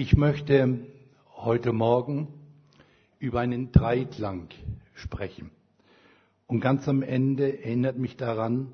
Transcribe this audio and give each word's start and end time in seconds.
Ich 0.00 0.16
möchte 0.16 0.78
heute 1.34 1.72
Morgen 1.72 2.28
über 3.18 3.40
einen 3.40 3.72
Dreiklang 3.72 4.46
sprechen. 4.94 5.50
Und 6.46 6.60
ganz 6.60 6.86
am 6.86 7.02
Ende 7.02 7.64
erinnert 7.64 7.98
mich 7.98 8.16
daran, 8.16 8.68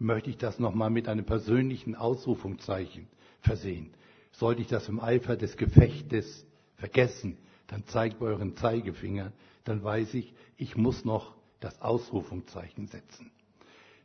möchte 0.00 0.30
ich 0.30 0.36
das 0.36 0.58
nochmal 0.58 0.90
mit 0.90 1.06
einem 1.06 1.24
persönlichen 1.24 1.94
Ausrufungszeichen 1.94 3.06
versehen. 3.38 3.94
Sollte 4.32 4.62
ich 4.62 4.66
das 4.66 4.88
im 4.88 4.98
Eifer 4.98 5.36
des 5.36 5.56
Gefechtes 5.56 6.44
vergessen, 6.74 7.38
dann 7.68 7.86
zeigt 7.86 8.20
euren 8.20 8.56
Zeigefinger, 8.56 9.30
dann 9.62 9.84
weiß 9.84 10.14
ich, 10.14 10.34
ich 10.56 10.76
muss 10.76 11.04
noch 11.04 11.36
das 11.60 11.80
Ausrufungszeichen 11.82 12.88
setzen. 12.88 13.30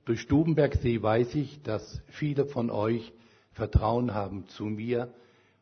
Durch 0.06 0.22
Stubenbergsee 0.22 1.02
weiß 1.02 1.34
ich, 1.34 1.64
dass 1.64 2.04
viele 2.10 2.46
von 2.46 2.70
euch 2.70 3.12
Vertrauen 3.54 4.14
haben 4.14 4.48
zu 4.50 4.66
mir 4.66 5.12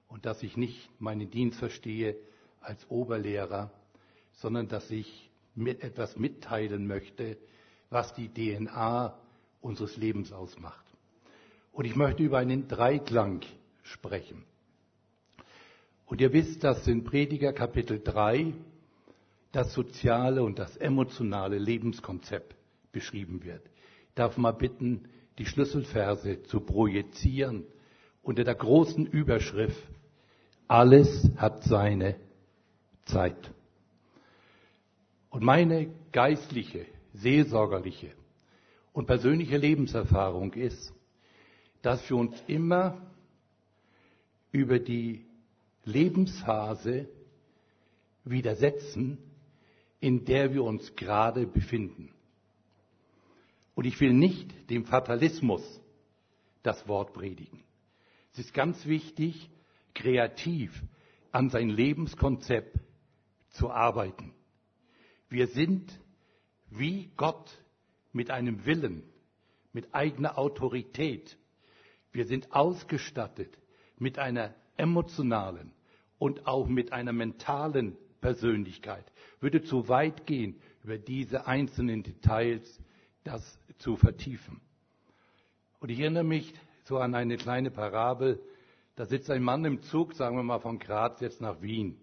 und 0.08 0.26
dass 0.26 0.44
ich 0.44 0.58
nicht 0.58 0.90
meinen 1.00 1.30
Dienst 1.30 1.60
verstehe 1.60 2.16
als 2.62 2.90
Oberlehrer, 2.90 3.72
sondern 4.34 4.68
dass 4.68 4.90
ich 4.92 5.30
mit 5.56 5.84
etwas 5.84 6.18
mitteilen 6.18 6.88
möchte, 6.88 7.38
was 7.90 8.14
die 8.14 8.30
DNA 8.30 9.18
unseres 9.62 9.98
Lebens 9.98 10.32
ausmacht. 10.32 10.86
Und 11.72 11.86
ich 11.86 11.96
möchte 11.96 12.24
über 12.24 12.38
einen 12.38 12.68
Dreiklang 12.68 13.42
sprechen. 13.84 14.44
Und 16.06 16.22
ihr 16.22 16.32
wisst, 16.34 16.64
dass 16.64 16.88
in 16.88 17.04
Prediger 17.04 17.54
Kapitel 17.54 18.02
3 18.02 18.54
das 19.52 19.74
soziale 19.74 20.44
und 20.44 20.60
das 20.60 20.78
emotionale 20.78 21.58
Lebenskonzept 21.58 22.56
beschrieben 22.92 23.44
wird. 23.44 23.66
Ich 24.10 24.16
darf 24.16 24.38
mal 24.38 24.52
bitten, 24.52 25.10
die 25.38 25.46
Schlüsselverse 25.46 26.44
zu 26.44 26.62
projizieren 26.62 27.66
unter 28.22 28.44
der 28.44 28.56
großen 28.56 29.06
Überschrift 29.06 29.97
Alles 30.68 31.30
hat 31.38 31.64
seine 31.64 32.16
Zeit. 33.06 33.54
Und 35.30 35.44
meine 35.44 35.94
geistliche, 36.12 36.86
seelsorgerliche 37.14 38.12
und 38.92 39.06
persönliche 39.06 39.58
Lebenserfahrung 39.58 40.54
ist, 40.54 40.94
dass 41.82 42.10
wir 42.10 42.18
uns 42.18 42.42
immer 42.48 43.02
über 44.52 44.80
die 44.80 45.26
Lebensphase 45.86 47.08
widersetzen, 48.26 49.18
in 50.00 50.26
der 50.26 50.54
wir 50.54 50.64
uns 50.64 50.96
gerade 50.96 51.48
befinden. 51.48 52.12
Und 53.74 53.86
ich 53.86 54.00
will 54.02 54.14
nicht 54.14 54.70
dem 54.70 54.86
Fatalismus 54.86 55.62
das 56.64 56.88
Wort 56.88 57.14
predigen. 57.14 57.64
Es 58.34 58.40
ist 58.40 58.54
ganz 58.54 58.86
wichtig, 58.86 59.50
kreativ 59.98 60.84
an 61.32 61.50
sein 61.50 61.70
Lebenskonzept 61.70 62.80
zu 63.50 63.72
arbeiten. 63.72 64.34
Wir 65.30 65.48
sind 65.48 66.00
wie 66.70 67.12
Gott 67.18 67.52
mit 68.14 68.30
einem 68.32 68.66
Willen, 68.66 69.04
mit 69.74 69.94
eigener 69.94 70.38
Autorität. 70.38 71.38
Wir 72.12 72.26
sind 72.26 72.54
ausgestattet 72.54 73.58
mit 73.98 74.20
einer 74.20 74.54
emotionalen 74.78 75.74
und 76.20 76.48
auch 76.48 76.68
mit 76.68 76.94
einer 76.94 77.14
mentalen 77.14 77.98
Persönlichkeit. 78.22 79.06
Würde 79.40 79.64
zu 79.64 79.88
weit 79.90 80.26
gehen, 80.26 80.60
über 80.84 80.98
diese 80.98 81.48
einzelnen 81.48 82.04
Details 82.04 82.80
das 83.24 83.60
zu 83.80 83.96
vertiefen. 83.98 84.62
Und 85.80 85.90
ich 85.90 86.00
erinnere 86.00 86.24
mich 86.24 86.54
so 86.86 86.98
an 86.98 87.14
eine 87.14 87.38
kleine 87.38 87.72
Parabel. 87.72 88.40
Da 88.98 89.06
sitzt 89.06 89.30
ein 89.30 89.44
Mann 89.44 89.64
im 89.64 89.84
Zug, 89.84 90.16
sagen 90.16 90.38
wir 90.38 90.44
mal 90.44 90.60
von 90.60 90.80
Graz 90.80 91.22
jetzt 91.22 91.40
nach 91.40 91.62
Wien. 91.62 92.00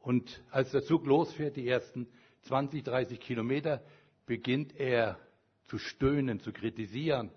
Und 0.00 0.42
als 0.50 0.70
der 0.70 0.82
Zug 0.84 1.06
losfährt, 1.06 1.56
die 1.56 1.66
ersten 1.66 2.06
20, 2.42 2.84
30 2.84 3.18
Kilometer, 3.18 3.82
beginnt 4.26 4.78
er 4.78 5.18
zu 5.64 5.78
stöhnen, 5.78 6.40
zu 6.40 6.52
kritisieren. 6.52 7.30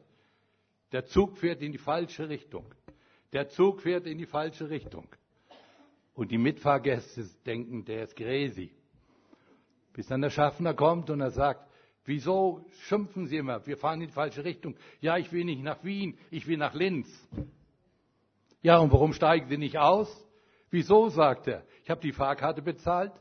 Der 0.92 1.06
Zug 1.06 1.38
fährt 1.38 1.62
in 1.62 1.72
die 1.72 1.78
falsche 1.78 2.28
Richtung. 2.28 2.66
Der 3.32 3.48
Zug 3.48 3.80
fährt 3.80 4.06
in 4.06 4.18
die 4.18 4.26
falsche 4.26 4.70
Richtung. 4.70 5.08
Und 6.14 6.30
die 6.32 6.38
Mitfahrgäste 6.38 7.24
denken, 7.46 7.86
der 7.86 8.04
ist 8.04 8.18
crazy. 8.18 8.74
Bis 9.94 10.08
dann 10.08 10.20
der 10.20 10.30
Schaffner 10.30 10.74
kommt 10.74 11.10
und 11.10 11.22
er 11.22 11.32
sagt, 11.32 11.72
wieso 12.04 12.66
schimpfen 12.82 13.28
Sie 13.28 13.38
immer? 13.38 13.66
Wir 13.66 13.78
fahren 13.78 14.02
in 14.02 14.08
die 14.08 14.14
falsche 14.14 14.44
Richtung. 14.44 14.76
Ja, 15.00 15.18
ich 15.18 15.32
will 15.32 15.46
nicht 15.46 15.64
nach 15.64 15.86
Wien, 15.86 16.18
ich 16.32 16.48
will 16.48 16.58
nach 16.58 16.74
Linz. 16.74 17.08
Ja, 18.62 18.78
und 18.80 18.92
warum 18.92 19.14
steigen 19.14 19.48
Sie 19.48 19.58
nicht 19.58 19.78
aus? 19.78 20.10
Wieso, 20.70 21.10
sagt 21.10 21.48
er. 21.48 21.66
Ich 21.84 21.90
habe 21.90 22.02
die 22.02 22.12
Fahrkarte 22.12 22.62
bezahlt. 22.62 23.14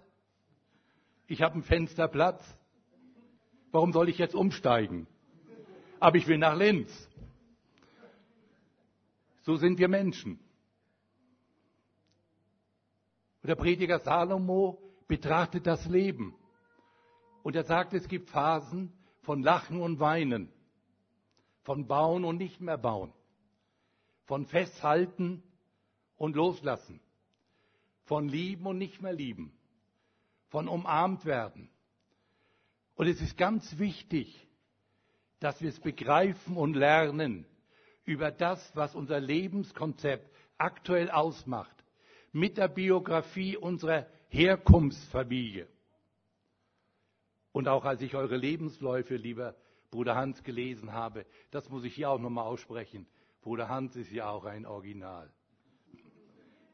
Ich 1.27 1.43
habe 1.43 1.55
einen 1.55 1.63
Fensterplatz. 1.63 2.43
Warum 3.71 3.93
soll 3.93 4.09
ich 4.09 4.19
jetzt 4.19 4.35
umsteigen? 4.35 5.07
Aber 6.01 6.17
ich 6.17 6.27
will 6.27 6.39
nach 6.39 6.57
Linz. 6.57 7.09
So 9.43 9.57
sind 9.57 9.79
wir 9.79 9.89
Menschen. 9.89 10.39
Und 13.43 13.49
der 13.49 13.55
Prediger 13.55 13.99
Salomo 14.01 14.79
betrachtet 15.07 15.67
das 15.67 15.87
Leben. 15.87 16.35
Und 17.43 17.57
er 17.57 17.65
sagt, 17.65 17.95
es 17.95 18.09
gibt 18.09 18.29
Phasen 18.31 18.93
von 19.23 19.43
Lachen 19.43 19.81
und 19.81 20.01
Weinen, 20.01 20.53
von 21.63 21.87
Bauen 21.87 22.25
und 22.25 22.37
nicht 22.37 22.61
mehr 22.61 22.79
bauen, 22.79 23.13
von 24.29 24.45
Festhalten 24.45 25.43
und 26.19 26.37
Loslassen, 26.37 27.01
von 28.05 28.29
Lieben 28.29 28.67
und 28.67 28.77
nicht 28.77 29.01
mehr 29.01 29.15
lieben, 29.15 29.53
von 30.49 30.69
umarmt 30.69 31.25
werden. 31.25 31.71
Und 32.95 33.07
es 33.07 33.23
ist 33.23 33.39
ganz 33.39 33.79
wichtig, 33.79 34.47
dass 35.41 35.63
wir 35.63 35.71
es 35.71 35.81
begreifen 35.81 36.59
und 36.59 36.75
lernen 36.75 37.47
über 38.05 38.31
das, 38.31 38.61
was 38.77 38.95
unser 38.95 39.19
Lebenskonzept 39.19 40.31
aktuell 40.59 41.11
ausmacht, 41.11 41.77
mit 42.31 42.59
der 42.59 42.69
Biografie 42.69 43.57
unserer 43.57 44.07
Herkunftsfamilie. 44.29 45.67
Und 47.53 47.67
auch 47.67 47.87
als 47.87 48.03
ich 48.03 48.15
eure 48.15 48.37
Lebensläufe, 48.37 49.17
lieber 49.17 49.55
Bruder 49.91 50.17
Hans, 50.17 50.43
gelesen 50.43 50.93
habe, 50.93 51.25
das 51.51 51.71
muss 51.71 51.85
ich 51.85 51.95
hier 51.95 52.11
auch 52.11 52.19
nochmal 52.19 52.45
aussprechen. 52.45 53.07
Bruder 53.43 53.69
Hans 53.69 53.97
ist 53.97 54.11
ja 54.11 54.31
auch 54.31 54.45
ein 54.45 54.67
Original. 54.67 55.33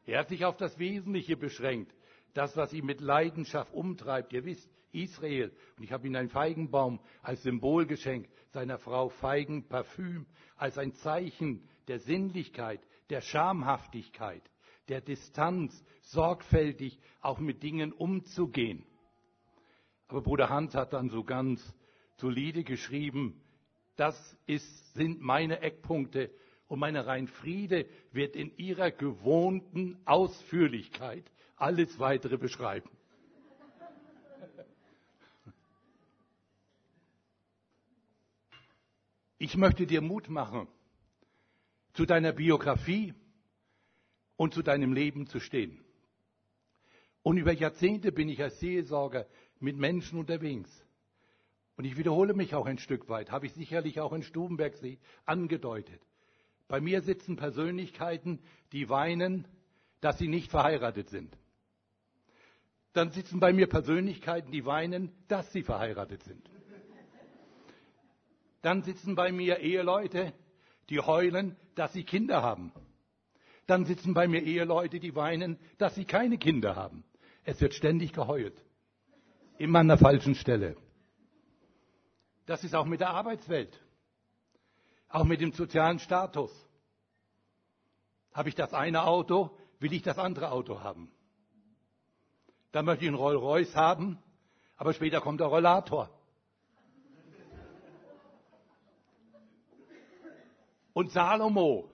Er 0.05 0.19
hat 0.19 0.29
sich 0.29 0.45
auf 0.45 0.57
das 0.57 0.77
Wesentliche 0.77 1.35
beschränkt, 1.35 1.93
das, 2.33 2.55
was 2.57 2.73
ihn 2.73 2.85
mit 2.85 3.01
Leidenschaft 3.01 3.73
umtreibt. 3.73 4.33
Ihr 4.33 4.45
wisst, 4.45 4.69
Israel. 4.91 5.51
Und 5.77 5.83
ich 5.83 5.91
habe 5.91 6.07
ihm 6.07 6.15
einen 6.15 6.29
Feigenbaum 6.29 6.99
als 7.21 7.43
Symbol 7.43 7.85
geschenkt, 7.85 8.31
seiner 8.51 8.77
Frau 8.77 9.09
Feigenparfüm, 9.09 10.25
als 10.55 10.77
ein 10.77 10.93
Zeichen 10.93 11.67
der 11.87 11.99
Sinnlichkeit, 11.99 12.81
der 13.09 13.21
Schamhaftigkeit, 13.21 14.43
der 14.87 15.01
Distanz, 15.01 15.83
sorgfältig 16.01 16.99
auch 17.21 17.39
mit 17.39 17.63
Dingen 17.63 17.91
umzugehen. 17.91 18.85
Aber 20.07 20.21
Bruder 20.21 20.49
Hans 20.49 20.75
hat 20.75 20.93
dann 20.93 21.09
so 21.09 21.23
ganz 21.23 21.61
solide 22.17 22.63
geschrieben, 22.63 23.41
das 23.95 24.37
ist, 24.45 24.93
sind 24.93 25.21
meine 25.21 25.61
Eckpunkte 25.61 26.31
und 26.67 26.79
meine 26.79 27.05
Rheinfriede 27.05 27.85
wird 28.11 28.35
in 28.35 28.55
ihrer 28.57 28.91
gewohnten 28.91 29.97
Ausführlichkeit 30.05 31.31
alles 31.55 31.99
weitere 31.99 32.37
beschreiben. 32.37 32.89
Ich 39.37 39.55
möchte 39.57 39.85
dir 39.85 40.01
Mut 40.01 40.29
machen, 40.29 40.67
zu 41.93 42.05
deiner 42.05 42.31
Biografie 42.31 43.13
und 44.37 44.53
zu 44.53 44.63
deinem 44.63 44.93
Leben 44.93 45.27
zu 45.27 45.39
stehen. 45.39 45.83
Und 47.21 47.37
über 47.37 47.51
Jahrzehnte 47.51 48.11
bin 48.11 48.29
ich 48.29 48.41
als 48.41 48.59
Seelsorger 48.59 49.27
mit 49.59 49.77
Menschen 49.77 50.19
unterwegs. 50.19 50.69
Und 51.75 51.85
ich 51.85 51.97
wiederhole 51.97 52.33
mich 52.33 52.55
auch 52.55 52.65
ein 52.65 52.77
Stück 52.77 53.09
weit, 53.09 53.31
habe 53.31 53.47
ich 53.47 53.53
sicherlich 53.53 53.99
auch 53.99 54.13
in 54.13 54.23
Stubenbergsee 54.23 54.99
angedeutet. 55.25 56.01
Bei 56.67 56.81
mir 56.81 57.01
sitzen 57.01 57.35
Persönlichkeiten, 57.35 58.39
die 58.71 58.89
weinen, 58.89 59.47
dass 60.01 60.17
sie 60.17 60.27
nicht 60.27 60.51
verheiratet 60.51 61.09
sind. 61.09 61.37
Dann 62.93 63.11
sitzen 63.11 63.39
bei 63.39 63.53
mir 63.53 63.67
Persönlichkeiten, 63.67 64.51
die 64.51 64.65
weinen, 64.65 65.11
dass 65.27 65.51
sie 65.51 65.63
verheiratet 65.63 66.23
sind. 66.23 66.49
Dann 68.61 68.81
sitzen 68.83 69.15
bei 69.15 69.31
mir 69.31 69.59
Eheleute, 69.59 70.33
die 70.89 70.99
heulen, 70.99 71.55
dass 71.75 71.93
sie 71.93 72.03
Kinder 72.03 72.41
haben. 72.41 72.71
Dann 73.67 73.85
sitzen 73.85 74.13
bei 74.13 74.27
mir 74.27 74.41
Eheleute, 74.41 74.99
die 74.99 75.15
weinen, 75.15 75.59
dass 75.77 75.95
sie 75.95 76.05
keine 76.05 76.37
Kinder 76.37 76.75
haben. 76.75 77.03
Es 77.43 77.61
wird 77.61 77.73
ständig 77.73 78.13
geheult. 78.13 78.55
Immer 79.57 79.79
an 79.79 79.87
der 79.87 79.97
falschen 79.97 80.35
Stelle. 80.35 80.75
Das 82.45 82.63
ist 82.63 82.75
auch 82.75 82.85
mit 82.85 83.01
der 83.01 83.09
Arbeitswelt. 83.09 83.79
Auch 85.15 85.23
mit 85.23 85.39
dem 85.39 85.53
sozialen 85.53 85.99
Status. 85.99 86.51
Habe 88.33 88.49
ich 88.49 88.55
das 88.55 88.73
eine 88.73 89.05
Auto, 89.05 89.57
will 89.79 89.93
ich 89.93 90.01
das 90.01 90.17
andere 90.17 90.51
Auto 90.51 90.81
haben. 90.81 91.09
Dann 92.73 92.83
möchte 92.83 93.05
ich 93.05 93.07
einen 93.07 93.15
Rolls 93.15 93.41
Royce 93.41 93.75
haben, 93.77 94.21
aber 94.75 94.91
später 94.91 95.21
kommt 95.21 95.39
der 95.39 95.47
Rollator. 95.47 96.09
Und 100.91 101.13
Salomo 101.13 101.89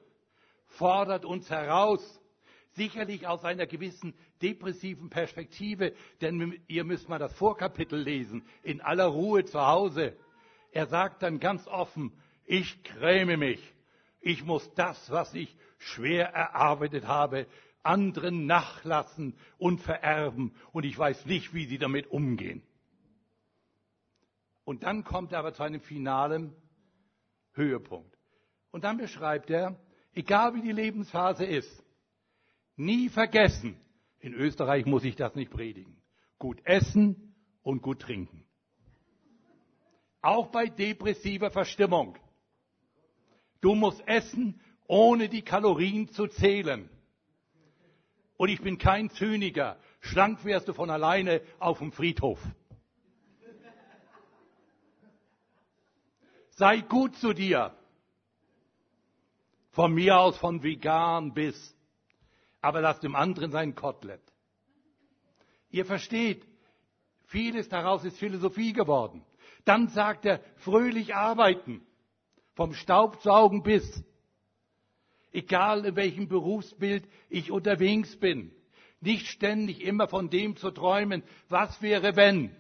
fordert 0.66 1.24
uns 1.24 1.48
heraus, 1.48 2.02
sicherlich 2.72 3.28
aus 3.28 3.46
einer 3.46 3.68
gewissen 3.68 4.16
depressiven 4.42 5.12
Perspektive, 5.12 5.94
denn 6.22 6.60
ihr 6.68 6.84
müsst 6.86 7.08
mal 7.08 7.20
das 7.20 7.34
Vorkapitel 7.36 8.00
lesen, 8.02 8.44
in 8.64 8.82
aller 8.82 9.06
Ruhe 9.06 9.46
zu 9.46 9.62
Hause. 9.62 10.18
Er 10.72 10.88
sagt 10.88 11.22
dann 11.22 11.40
ganz 11.40 11.68
offen, 11.68 12.20
ich 12.46 12.84
gräme 12.84 13.38
mich, 13.38 13.62
ich 14.20 14.44
muss 14.44 14.74
das, 14.76 15.10
was 15.10 15.34
ich 15.34 15.56
schwer 15.78 16.28
erarbeitet 16.28 17.08
habe, 17.08 17.48
anderen 17.84 18.46
nachlassen 18.46 19.36
und 19.58 19.80
vererben 19.82 20.54
und 20.72 20.86
ich 20.86 20.98
weiß 20.98 21.26
nicht, 21.26 21.54
wie 21.54 21.66
sie 21.66 21.78
damit 21.78 22.08
umgehen. 22.08 22.62
Und 24.64 24.84
dann 24.84 25.04
kommt 25.04 25.32
er 25.32 25.40
aber 25.40 25.54
zu 25.54 25.64
einem 25.64 25.82
finalen 25.82 26.56
Höhepunkt. 27.54 28.16
Und 28.72 28.84
dann 28.84 28.98
beschreibt 28.98 29.50
er, 29.50 29.80
egal 30.14 30.54
wie 30.56 30.62
die 30.62 30.72
Lebensphase 30.72 31.46
ist, 31.46 31.84
nie 32.76 33.10
vergessen, 33.10 33.80
in 34.20 34.34
Österreich 34.34 34.86
muss 34.86 35.04
ich 35.04 35.16
das 35.16 35.36
nicht 35.36 35.52
predigen, 35.52 36.02
gut 36.38 36.62
essen 36.64 37.36
und 37.64 37.82
gut 37.82 38.02
trinken. 38.02 38.46
Auch 40.22 40.52
bei 40.52 40.68
depressiver 40.68 41.50
Verstimmung. 41.50 42.18
Du 43.62 43.76
musst 43.76 44.06
essen, 44.08 44.60
ohne 44.88 45.30
die 45.30 45.44
Kalorien 45.44 46.10
zu 46.10 46.28
zählen. 46.28 46.90
Und 48.38 48.50
ich 48.50 48.62
bin 48.62 48.78
kein 48.78 49.10
Zyniker. 49.12 49.78
Schlank 50.00 50.44
wärst 50.44 50.68
du 50.68 50.74
von 50.74 50.90
alleine 50.90 51.42
auf 51.60 51.78
dem 51.78 51.92
Friedhof. 51.92 52.40
Sei 56.50 56.82
gut 56.82 57.16
zu 57.18 57.34
dir. 57.34 57.76
Von 59.70 59.94
mir 59.94 60.20
aus 60.20 60.38
von 60.38 60.64
vegan 60.64 61.34
bis. 61.34 61.78
Aber 62.62 62.82
lass 62.82 63.00
dem 63.00 63.16
anderen 63.16 63.52
sein 63.52 63.76
Kotelett. 63.76 64.22
Ihr 65.70 65.86
versteht, 65.86 66.46
vieles 67.26 67.70
daraus 67.70 68.04
ist 68.04 68.18
Philosophie 68.18 68.74
geworden. 68.74 69.24
Dann 69.66 69.88
sagt 69.88 70.26
er, 70.26 70.42
fröhlich 70.58 71.16
arbeiten. 71.16 71.86
Vom 72.56 72.74
Staubsaugen 72.74 73.64
bis. 73.64 74.04
Egal 75.32 75.86
in 75.86 75.96
welchem 75.96 76.28
Berufsbild 76.28 77.08
ich 77.30 77.52
unterwegs 77.52 78.18
bin. 78.18 78.52
Nicht 79.00 79.28
ständig 79.28 79.82
immer 79.82 80.08
von 80.08 80.30
dem 80.30 80.56
zu 80.58 80.72
träumen, 80.72 81.24
was 81.50 81.82
wäre 81.82 82.16
wenn. 82.16 82.56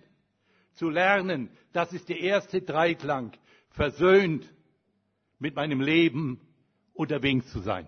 Zu 0.73 0.89
lernen, 0.89 1.49
das 1.73 1.93
ist 1.93 2.09
der 2.09 2.19
erste 2.19 2.61
Dreiklang. 2.61 3.33
Versöhnt 3.69 4.51
mit 5.39 5.55
meinem 5.55 5.81
Leben 5.81 6.39
unterwegs 6.93 7.51
zu 7.51 7.59
sein. 7.59 7.87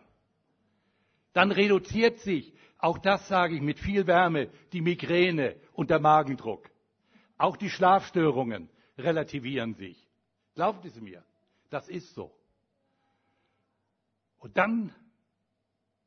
Dann 1.33 1.51
reduziert 1.51 2.19
sich, 2.19 2.53
auch 2.77 2.97
das 2.97 3.27
sage 3.27 3.55
ich 3.55 3.61
mit 3.61 3.79
viel 3.79 4.07
Wärme, 4.07 4.49
die 4.71 4.81
Migräne 4.81 5.55
und 5.71 5.89
der 5.89 5.99
Magendruck. 5.99 6.69
Auch 7.37 7.57
die 7.57 7.69
Schlafstörungen 7.69 8.69
relativieren 8.97 9.73
sich. 9.73 10.07
Glaubt 10.53 10.85
es 10.85 10.99
mir, 10.99 11.23
das 11.73 11.89
ist 11.89 12.13
so. 12.13 12.31
Und 14.37 14.57
dann 14.57 14.93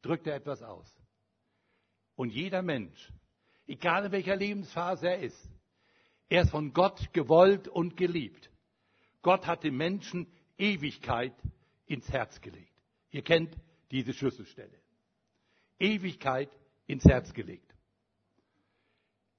drückt 0.03 0.27
er 0.27 0.37
etwas 0.37 0.63
aus. 0.63 0.91
Und 2.15 2.31
jeder 2.31 2.63
Mensch, 2.63 3.13
egal 3.67 4.07
in 4.07 4.13
welcher 4.13 4.37
Lebensphase 4.37 5.09
er 5.09 5.19
ist, 5.21 5.51
er 6.29 6.43
ist 6.43 6.51
von 6.51 6.73
Gott 6.73 7.13
gewollt 7.13 7.69
und 7.69 7.97
geliebt. 7.97 8.51
Gott 9.23 9.47
hat 9.47 9.65
dem 9.65 9.77
Menschen 9.77 10.27
Ewigkeit 10.57 11.35
ins 11.87 12.09
Herz 12.11 12.41
gelegt. 12.41 12.73
Ihr 13.11 13.23
kennt 13.23 13.57
diese 13.91 14.13
Schlüsselstelle. 14.13 14.81
Ewigkeit 15.79 16.51
ins 16.87 17.05
Herz 17.05 17.33
gelegt. 17.33 17.75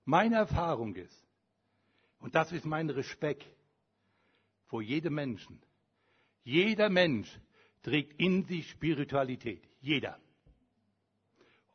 Meine 0.06 0.36
Erfahrung 0.36 0.96
ist, 0.96 1.28
und 2.20 2.36
das 2.36 2.52
ist 2.52 2.66
mein 2.66 2.90
Respekt 2.90 3.50
vor 4.66 4.82
jedem 4.82 5.16
Menschen, 5.16 5.62
jeder 6.48 6.90
Mensch 6.90 7.30
trägt 7.84 8.18
in 8.22 8.46
sich 8.46 8.70
Spiritualität. 8.70 9.68
Jeder. 9.82 10.18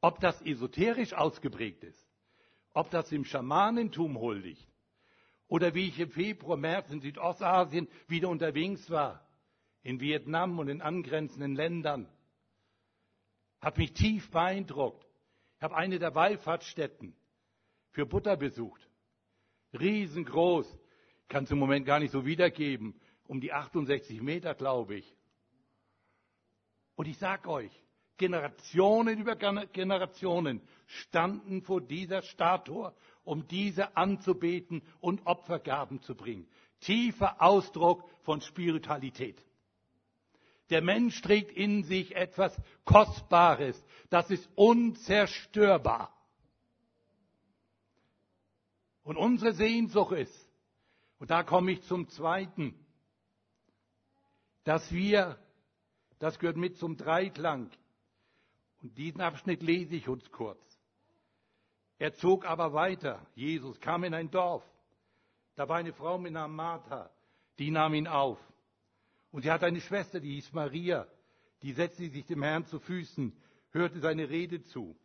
Ob 0.00 0.18
das 0.20 0.40
esoterisch 0.40 1.12
ausgeprägt 1.12 1.84
ist, 1.84 2.08
ob 2.72 2.90
das 2.90 3.12
im 3.12 3.26
Schamanentum 3.26 4.18
huldigt, 4.18 4.66
oder 5.46 5.74
wie 5.74 5.88
ich 5.88 6.00
im 6.00 6.10
Februar, 6.10 6.56
März 6.56 6.90
in 6.90 7.02
Südostasien 7.02 7.86
wieder 8.08 8.30
unterwegs 8.30 8.88
war, 8.88 9.28
in 9.82 10.00
Vietnam 10.00 10.58
und 10.58 10.68
in 10.68 10.80
angrenzenden 10.80 11.54
Ländern, 11.54 12.08
hat 13.60 13.76
mich 13.76 13.92
tief 13.92 14.30
beeindruckt. 14.30 15.06
Ich 15.58 15.62
habe 15.62 15.76
eine 15.76 15.98
der 15.98 16.14
Wallfahrtsstätten 16.14 17.14
für 17.90 18.06
Butter 18.06 18.38
besucht. 18.38 18.88
Riesengroß. 19.78 20.78
Kann 21.28 21.44
es 21.44 21.50
im 21.50 21.58
Moment 21.58 21.84
gar 21.84 21.98
nicht 22.00 22.10
so 22.10 22.24
wiedergeben. 22.24 22.98
Um 23.32 23.40
die 23.40 23.54
68 23.54 24.20
Meter, 24.20 24.54
glaube 24.54 24.96
ich. 24.96 25.16
Und 26.96 27.08
ich 27.08 27.16
sage 27.16 27.48
euch, 27.48 27.72
Generationen 28.18 29.18
über 29.18 29.36
Generationen 29.36 30.60
standen 30.86 31.62
vor 31.62 31.80
dieser 31.80 32.20
Statue, 32.20 32.94
um 33.24 33.48
diese 33.48 33.96
anzubeten 33.96 34.82
und 35.00 35.24
Opfergaben 35.26 36.02
zu 36.02 36.14
bringen. 36.14 36.46
Tiefer 36.80 37.40
Ausdruck 37.40 38.06
von 38.20 38.42
Spiritualität. 38.42 39.42
Der 40.68 40.82
Mensch 40.82 41.22
trägt 41.22 41.52
in 41.52 41.84
sich 41.84 42.14
etwas 42.14 42.54
Kostbares, 42.84 43.82
das 44.10 44.30
ist 44.30 44.46
unzerstörbar. 44.56 46.14
Und 49.04 49.16
unsere 49.16 49.54
Sehnsucht 49.54 50.12
ist, 50.12 50.50
und 51.18 51.30
da 51.30 51.42
komme 51.42 51.72
ich 51.72 51.82
zum 51.84 52.10
Zweiten, 52.10 52.78
dass 54.64 54.90
wir, 54.92 55.38
das 56.18 56.38
gehört 56.38 56.56
mit 56.56 56.76
zum 56.78 56.96
Dreiklang, 56.96 57.70
und 58.82 58.96
diesen 58.98 59.20
Abschnitt 59.20 59.62
lese 59.62 59.94
ich 59.94 60.08
uns 60.08 60.30
kurz. 60.30 60.60
Er 61.98 62.14
zog 62.14 62.44
aber 62.44 62.72
weiter. 62.72 63.24
Jesus 63.36 63.78
kam 63.80 64.02
in 64.02 64.12
ein 64.12 64.30
Dorf. 64.30 64.64
Da 65.54 65.68
war 65.68 65.76
eine 65.76 65.92
Frau 65.92 66.18
mit 66.18 66.32
Namen 66.32 66.56
Martha, 66.56 67.10
die 67.60 67.70
nahm 67.70 67.94
ihn 67.94 68.08
auf. 68.08 68.38
Und 69.30 69.42
sie 69.42 69.50
hatte 69.52 69.66
eine 69.66 69.80
Schwester, 69.80 70.18
die 70.18 70.34
hieß 70.34 70.52
Maria. 70.52 71.06
Die 71.62 71.72
setzte 71.72 72.08
sich 72.10 72.26
dem 72.26 72.42
Herrn 72.42 72.66
zu 72.66 72.80
Füßen, 72.80 73.32
hörte 73.70 74.00
seine 74.00 74.28
Rede 74.28 74.62
zu. 74.64 74.96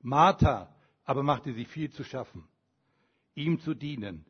Martha 0.00 0.74
aber 1.04 1.22
machte 1.22 1.52
sich 1.52 1.68
viel 1.68 1.90
zu 1.90 2.02
schaffen, 2.02 2.48
ihm 3.34 3.60
zu 3.60 3.74
dienen. 3.74 4.24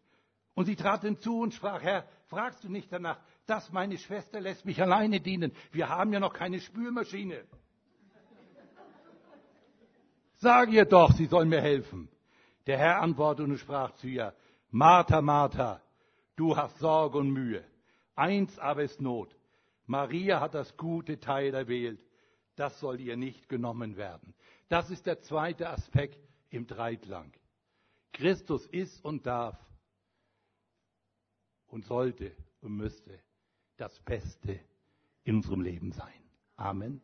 Und 0.55 0.67
sie 0.67 0.77
trat 0.77 1.01
hinzu 1.01 1.41
und 1.41 1.55
sprach, 1.55 1.81
Herr, 1.83 2.07
fragst 2.27 2.63
du 2.65 2.69
nicht 2.69 2.93
danach, 2.93 3.19
dass 3.47 3.73
meine 3.73 3.99
Schwester 3.99 4.41
lässt 4.41 4.65
mich 4.65 4.81
alleine 4.81 5.21
dienen? 5.21 5.53
Wir 5.71 5.89
haben 5.89 6.13
ja 6.13 6.21
noch 6.21 6.33
keine 6.33 6.61
Spülmaschine. 6.61 7.45
Sag 10.37 10.71
ihr 10.71 10.85
doch, 10.85 11.13
sie 11.13 11.27
soll 11.27 11.45
mir 11.45 11.61
helfen. 11.61 12.09
Der 12.67 12.79
Herr 12.79 13.01
antwortete 13.01 13.49
und 13.49 13.59
sprach 13.59 13.93
zu 13.93 14.09
ihr, 14.09 14.35
Martha, 14.71 15.21
Martha, 15.21 15.81
du 16.37 16.57
hast 16.57 16.79
Sorge 16.79 17.19
und 17.19 17.31
Mühe. 17.31 17.65
Eins 18.15 18.59
aber 18.59 18.83
ist 18.83 19.01
Not. 19.01 19.37
Maria 19.87 20.41
hat 20.41 20.55
das 20.55 20.77
gute 20.77 21.19
Teil 21.21 21.55
erwählt. 21.55 22.01
Das 22.57 22.79
soll 22.81 23.01
ihr 23.01 23.17
nicht 23.17 23.49
genommen 23.49 23.97
werden. 23.97 24.35
Das 24.69 24.91
ist 24.91 25.07
der 25.07 25.21
zweite 25.21 25.69
Aspekt 25.69 26.19
im 26.51 26.67
Dreiklang. 26.67 27.33
Christus 28.13 28.67
ist 28.67 29.05
und 29.05 29.27
darf 29.27 29.59
und 31.67 31.85
sollte 31.85 32.37
und 32.61 32.77
müsste 32.77 33.21
das 33.83 33.99
Beste 34.01 34.61
in 35.25 35.37
unserem 35.37 35.61
Leben 35.61 35.91
sein. 35.91 36.23
Amen. 36.57 37.03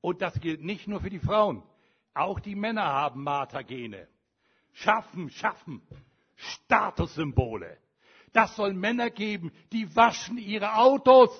Und 0.00 0.22
das 0.22 0.40
gilt 0.40 0.62
nicht 0.62 0.86
nur 0.86 1.00
für 1.00 1.10
die 1.10 1.18
Frauen. 1.18 1.64
Auch 2.14 2.38
die 2.38 2.54
Männer 2.54 2.84
haben 2.84 3.24
Martha-Gene. 3.24 4.06
Schaffen, 4.72 5.28
schaffen. 5.30 5.82
Statussymbole. 6.36 7.76
Das 8.32 8.54
soll 8.54 8.72
Männer 8.72 9.10
geben, 9.10 9.50
die 9.72 9.94
waschen 9.96 10.38
ihre 10.38 10.76
Autos. 10.76 11.30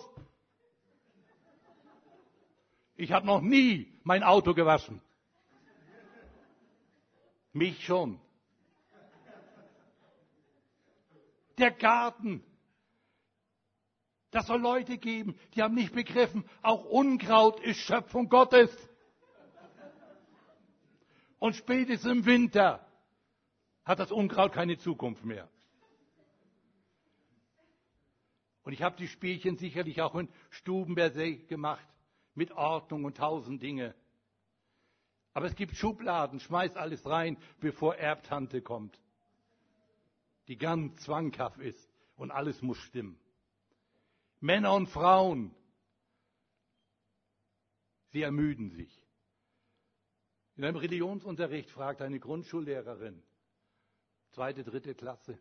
Ich 2.96 3.12
habe 3.12 3.24
noch 3.24 3.40
nie 3.40 3.96
mein 4.02 4.24
Auto 4.24 4.52
gewaschen. 4.52 5.00
Mich 7.52 7.84
schon. 7.84 8.20
Der 11.56 11.70
Garten. 11.70 12.44
Das 14.30 14.46
soll 14.46 14.60
Leute 14.60 14.98
geben, 14.98 15.36
die 15.54 15.62
haben 15.62 15.74
nicht 15.74 15.92
begriffen, 15.92 16.44
auch 16.62 16.84
Unkraut 16.84 17.60
ist 17.60 17.78
Schöpfung 17.78 18.28
Gottes. 18.28 18.70
Und 21.38 21.56
spätestens 21.56 22.12
im 22.12 22.26
Winter 22.26 22.86
hat 23.84 23.98
das 23.98 24.12
Unkraut 24.12 24.52
keine 24.52 24.78
Zukunft 24.78 25.24
mehr. 25.24 25.48
Und 28.62 28.72
ich 28.72 28.82
habe 28.82 28.96
die 28.96 29.08
Spielchen 29.08 29.56
sicherlich 29.56 30.00
auch 30.00 30.14
in 30.14 30.28
Stubenberg 30.50 31.48
gemacht, 31.48 31.86
mit 32.34 32.52
Ordnung 32.52 33.04
und 33.04 33.16
tausend 33.16 33.62
Dinge. 33.62 33.94
Aber 35.32 35.46
es 35.46 35.56
gibt 35.56 35.76
Schubladen, 35.76 36.38
schmeiß 36.38 36.76
alles 36.76 37.04
rein, 37.06 37.36
bevor 37.58 37.96
Erbtante 37.96 38.62
kommt, 38.62 39.00
die 40.46 40.56
ganz 40.56 41.02
zwanghaft 41.02 41.58
ist 41.58 41.90
und 42.16 42.30
alles 42.30 42.62
muss 42.62 42.78
stimmen. 42.78 43.18
Männer 44.40 44.74
und 44.74 44.88
Frauen, 44.88 45.54
sie 48.08 48.22
ermüden 48.22 48.70
sich. 48.70 49.06
In 50.56 50.64
einem 50.64 50.76
Religionsunterricht 50.76 51.70
fragt 51.70 52.02
eine 52.02 52.18
Grundschullehrerin, 52.18 53.22
zweite, 54.30 54.64
dritte 54.64 54.94
Klasse, 54.94 55.38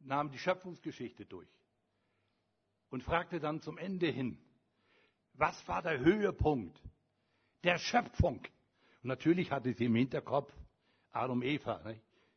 nahm 0.00 0.30
die 0.30 0.38
Schöpfungsgeschichte 0.38 1.26
durch 1.26 1.48
und 2.90 3.02
fragte 3.02 3.40
dann 3.40 3.60
zum 3.60 3.78
Ende 3.78 4.08
hin, 4.08 4.38
was 5.34 5.66
war 5.68 5.82
der 5.82 6.00
Höhepunkt 6.00 6.82
der 7.62 7.78
Schöpfung? 7.78 8.38
Und 9.02 9.08
natürlich 9.08 9.50
hatte 9.50 9.72
sie 9.72 9.86
im 9.86 9.94
Hinterkopf 9.94 10.52
Adam, 11.12 11.42
Eva, 11.42 11.94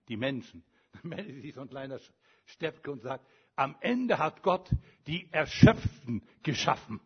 die 0.08 0.18
Menschen. 0.18 0.64
Dann 0.94 1.10
meldet 1.10 1.42
sich 1.42 1.54
so 1.54 1.62
ein 1.62 1.70
kleiner 1.70 2.00
Steppke 2.46 2.92
und 2.92 3.02
sagt, 3.02 3.26
am 3.56 3.76
Ende 3.82 4.18
hat 4.18 4.42
Gott 4.44 4.70
die 5.08 5.32
Erschöpften 5.32 6.24
geschaffen. 6.42 7.00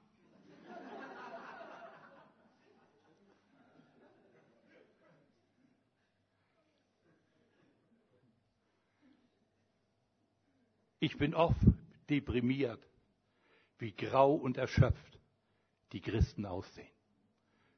Ich 11.00 11.18
bin 11.18 11.36
oft 11.36 11.62
deprimiert, 12.10 12.84
wie 13.78 13.92
grau 13.92 14.34
und 14.34 14.58
erschöpft 14.58 15.20
die 15.92 16.02
Christen 16.02 16.46
aussehen. 16.46 16.92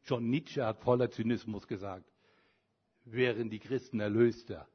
Schon 0.03 0.29
Nietzsche 0.29 0.65
hat 0.65 0.79
voller 0.79 1.11
Zynismus 1.11 1.67
gesagt, 1.67 2.09
wären 3.03 3.49
die 3.49 3.59
Christen 3.59 3.99
erlöster, 3.99 4.67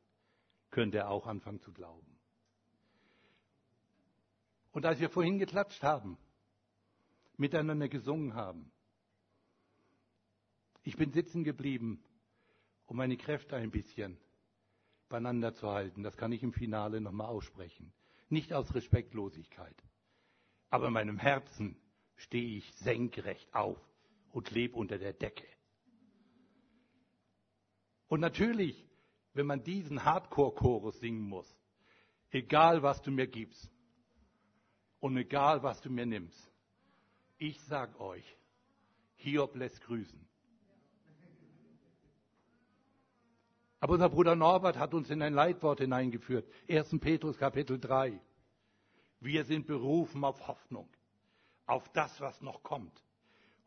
könnte 0.70 0.98
er 0.98 1.10
auch 1.10 1.26
anfangen 1.26 1.60
zu 1.60 1.72
glauben. 1.72 2.13
Und 4.75 4.85
als 4.87 4.99
wir 4.99 5.09
vorhin 5.09 5.38
geklatscht 5.38 5.85
haben, 5.85 6.19
miteinander 7.37 7.88
gesungen 7.88 8.35
haben, 8.35 8.73
ich 10.83 10.97
bin 10.97 11.12
sitzen 11.12 11.45
geblieben, 11.45 12.02
um 12.87 12.97
meine 12.97 13.16
Kräfte 13.16 13.54
ein 13.54 13.71
bisschen 13.71 14.19
beieinander 15.09 15.54
zu 15.54 15.71
halten. 15.71 16.02
Das 16.02 16.16
kann 16.16 16.33
ich 16.33 16.43
im 16.43 16.52
Finale 16.52 17.00
nochmal 17.00 17.28
aussprechen. 17.28 17.93
Nicht 18.28 18.52
aus 18.52 18.75
Respektlosigkeit. 18.75 19.76
Aber 20.71 20.88
in 20.88 20.93
meinem 20.93 21.19
Herzen 21.19 21.76
stehe 22.16 22.59
ich 22.59 22.75
senkrecht 22.75 23.54
auf 23.54 23.78
und 24.33 24.50
lebe 24.50 24.76
unter 24.76 24.99
der 24.99 25.12
Decke. 25.12 25.47
Und 28.09 28.19
natürlich, 28.19 28.85
wenn 29.35 29.47
man 29.47 29.62
diesen 29.62 30.04
Hardcore-Chorus 30.04 30.99
singen 30.99 31.28
muss, 31.28 31.57
egal 32.31 32.83
was 32.83 33.00
du 33.02 33.12
mir 33.12 33.28
gibst 33.28 33.71
und 35.04 35.18
egal 35.18 35.62
was 35.62 35.82
du 35.82 35.90
mir 35.90 36.06
nimmst, 36.06 36.50
ich 37.37 37.61
sag 37.64 38.00
euch, 38.00 38.25
Hiob 39.16 39.54
lässt 39.54 39.82
grüßen. 39.82 40.26
Aber 43.80 43.92
unser 43.92 44.08
Bruder 44.08 44.34
Norbert 44.34 44.78
hat 44.78 44.94
uns 44.94 45.11
in 45.11 45.20
ein 45.20 45.34
Leitwort 45.34 45.80
hineingeführt. 45.80 46.49
1. 46.70 46.99
Petrus 47.00 47.37
Kapitel 47.37 47.78
3. 47.78 48.18
Wir 49.20 49.44
sind 49.44 49.66
berufen 49.66 50.25
auf 50.25 50.49
Hoffnung, 50.49 50.88
auf 51.66 51.87
das, 51.90 52.23
was 52.23 52.40
noch 52.40 52.62
kommt. 52.62 53.04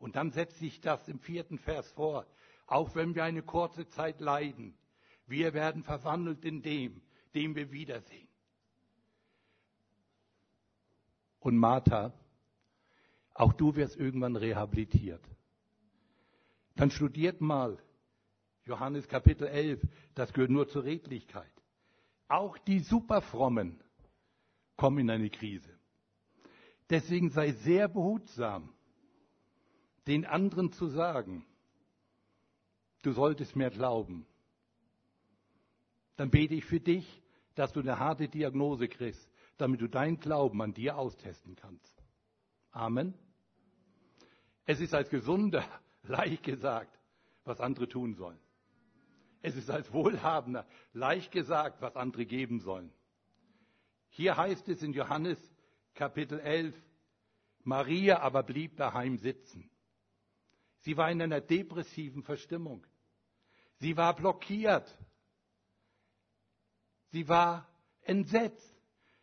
Und 0.00 0.16
dann 0.16 0.32
setzt 0.32 0.58
sich 0.58 0.80
das 0.80 1.06
im 1.06 1.20
vierten 1.20 1.58
Vers 1.58 1.88
vor. 1.92 2.26
Auch 2.66 2.96
wenn 2.96 3.14
wir 3.14 3.22
eine 3.22 3.44
kurze 3.44 3.86
Zeit 3.86 4.20
leiden, 4.20 4.76
wir 5.28 5.54
werden 5.54 5.84
verwandelt 5.84 6.44
in 6.44 6.62
dem, 6.62 7.00
dem 7.32 7.54
wir 7.54 7.70
wiedersehen. 7.70 8.27
Und 11.40 11.56
Martha, 11.56 12.12
auch 13.34 13.52
du 13.52 13.76
wirst 13.76 13.96
irgendwann 13.96 14.36
rehabilitiert. 14.36 15.22
Dann 16.74 16.90
studiert 16.90 17.40
mal 17.40 17.78
Johannes 18.64 19.08
Kapitel 19.08 19.46
11, 19.46 19.80
das 20.14 20.32
gehört 20.32 20.50
nur 20.50 20.68
zur 20.68 20.84
Redlichkeit. 20.84 21.50
Auch 22.28 22.58
die 22.58 22.80
Superfrommen 22.80 23.80
kommen 24.76 24.98
in 24.98 25.10
eine 25.10 25.30
Krise. 25.30 25.78
Deswegen 26.90 27.30
sei 27.30 27.52
sehr 27.52 27.88
behutsam, 27.88 28.72
den 30.06 30.24
anderen 30.24 30.72
zu 30.72 30.86
sagen, 30.86 31.44
du 33.02 33.12
solltest 33.12 33.56
mehr 33.56 33.70
glauben. 33.70 34.26
Dann 36.16 36.30
bete 36.30 36.54
ich 36.54 36.64
für 36.64 36.80
dich, 36.80 37.22
dass 37.54 37.72
du 37.72 37.80
eine 37.80 37.98
harte 37.98 38.28
Diagnose 38.28 38.88
kriegst, 38.88 39.27
damit 39.58 39.80
du 39.80 39.88
deinen 39.88 40.18
Glauben 40.18 40.62
an 40.62 40.72
dir 40.72 40.96
austesten 40.96 41.56
kannst. 41.56 42.02
Amen. 42.70 43.14
Es 44.64 44.80
ist 44.80 44.94
als 44.94 45.10
Gesunder 45.10 45.64
leicht 46.02 46.42
gesagt, 46.42 46.98
was 47.44 47.60
andere 47.60 47.88
tun 47.88 48.14
sollen. 48.14 48.38
Es 49.42 49.56
ist 49.56 49.70
als 49.70 49.92
Wohlhabender 49.92 50.66
leicht 50.92 51.30
gesagt, 51.30 51.80
was 51.80 51.96
andere 51.96 52.26
geben 52.26 52.60
sollen. 52.60 52.92
Hier 54.10 54.36
heißt 54.36 54.68
es 54.68 54.82
in 54.82 54.92
Johannes 54.92 55.38
Kapitel 55.94 56.40
11, 56.40 56.74
Maria 57.64 58.20
aber 58.20 58.42
blieb 58.42 58.76
daheim 58.76 59.18
sitzen. 59.18 59.70
Sie 60.80 60.96
war 60.96 61.10
in 61.10 61.20
einer 61.20 61.40
depressiven 61.40 62.22
Verstimmung. 62.22 62.86
Sie 63.78 63.96
war 63.96 64.14
blockiert. 64.14 64.96
Sie 67.10 67.28
war 67.28 67.68
entsetzt. 68.02 68.77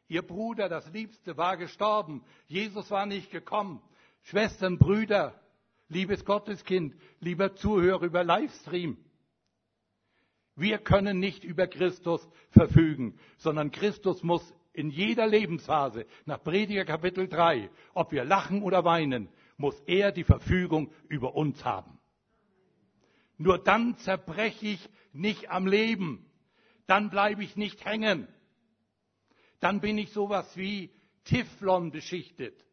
Ihr 0.07 0.21
Bruder, 0.21 0.69
das 0.69 0.91
Liebste, 0.91 1.37
war 1.37 1.57
gestorben. 1.57 2.23
Jesus 2.47 2.91
war 2.91 3.05
nicht 3.05 3.31
gekommen. 3.31 3.81
Schwestern, 4.23 4.77
Brüder, 4.77 5.39
liebes 5.87 6.25
Gotteskind, 6.25 6.95
lieber 7.19 7.55
Zuhörer 7.55 8.03
über 8.03 8.23
Livestream. 8.23 8.97
Wir 10.55 10.77
können 10.77 11.19
nicht 11.19 11.43
über 11.43 11.67
Christus 11.67 12.27
verfügen, 12.51 13.19
sondern 13.37 13.71
Christus 13.71 14.23
muss 14.23 14.53
in 14.73 14.89
jeder 14.89 15.27
Lebensphase, 15.27 16.05
nach 16.25 16.43
Prediger 16.43 16.85
Kapitel 16.85 17.27
3, 17.27 17.69
ob 17.93 18.11
wir 18.11 18.25
lachen 18.25 18.61
oder 18.61 18.83
weinen, 18.83 19.29
muss 19.57 19.79
er 19.81 20.11
die 20.11 20.23
Verfügung 20.23 20.91
über 21.07 21.35
uns 21.35 21.63
haben. 21.63 21.97
Nur 23.37 23.57
dann 23.57 23.97
zerbreche 23.97 24.67
ich 24.67 24.89
nicht 25.13 25.49
am 25.49 25.67
Leben. 25.67 26.25
Dann 26.87 27.09
bleibe 27.09 27.43
ich 27.43 27.55
nicht 27.55 27.83
hängen. 27.85 28.27
Dann 29.59 29.81
bin 29.81 29.97
ich 29.97 30.11
sowas 30.11 30.55
wie 30.57 30.91
Teflon 31.23 31.91
beschichtet. 31.91 32.63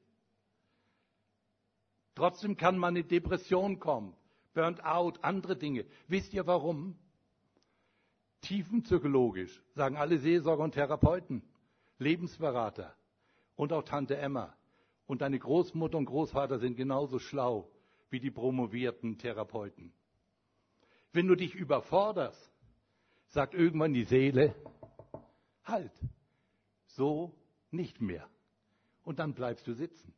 Trotzdem 2.15 2.57
kann 2.57 2.77
man 2.77 2.97
in 2.97 3.09
Depression 3.09 3.79
kommen, 3.79 4.15
Burnt 4.55 4.85
out, 4.85 5.25
andere 5.25 5.57
Dinge. 5.57 5.87
Wisst 6.09 6.35
ihr 6.35 6.47
warum? 6.47 6.99
tiefenpsychologisch, 8.43 9.63
sagen 9.75 9.97
alle 9.97 10.19
Seelsorger 10.19 10.65
und 10.65 10.73
Therapeuten, 10.73 11.43
Lebensberater 11.99 12.95
und 13.57 13.73
auch 13.73 13.85
Tante 13.85 14.17
Emma 14.17 14.55
und 15.07 15.23
deine 15.23 15.39
Großmutter 15.39 15.97
und 15.97 16.07
Großvater 16.07 16.59
sind 16.59 16.77
genauso 16.77 17.19
schlau 17.19 17.71
wie 18.11 18.21
die 18.21 18.31
promovierten 18.31 19.17
Therapeuten. 19.17 19.93
Wenn 21.13 21.29
du 21.29 21.35
dich 21.35 21.55
überforderst, 21.55 22.51
sagt 23.29 23.55
irgendwann 23.55 23.95
die 23.95 24.05
Seele, 24.05 24.55
halt, 25.65 25.93
so 26.97 27.35
nicht 27.71 28.01
mehr. 28.01 28.29
Und 29.03 29.19
dann 29.19 29.35
bleibst 29.35 29.67
du 29.67 29.75
sitzen. 29.75 30.15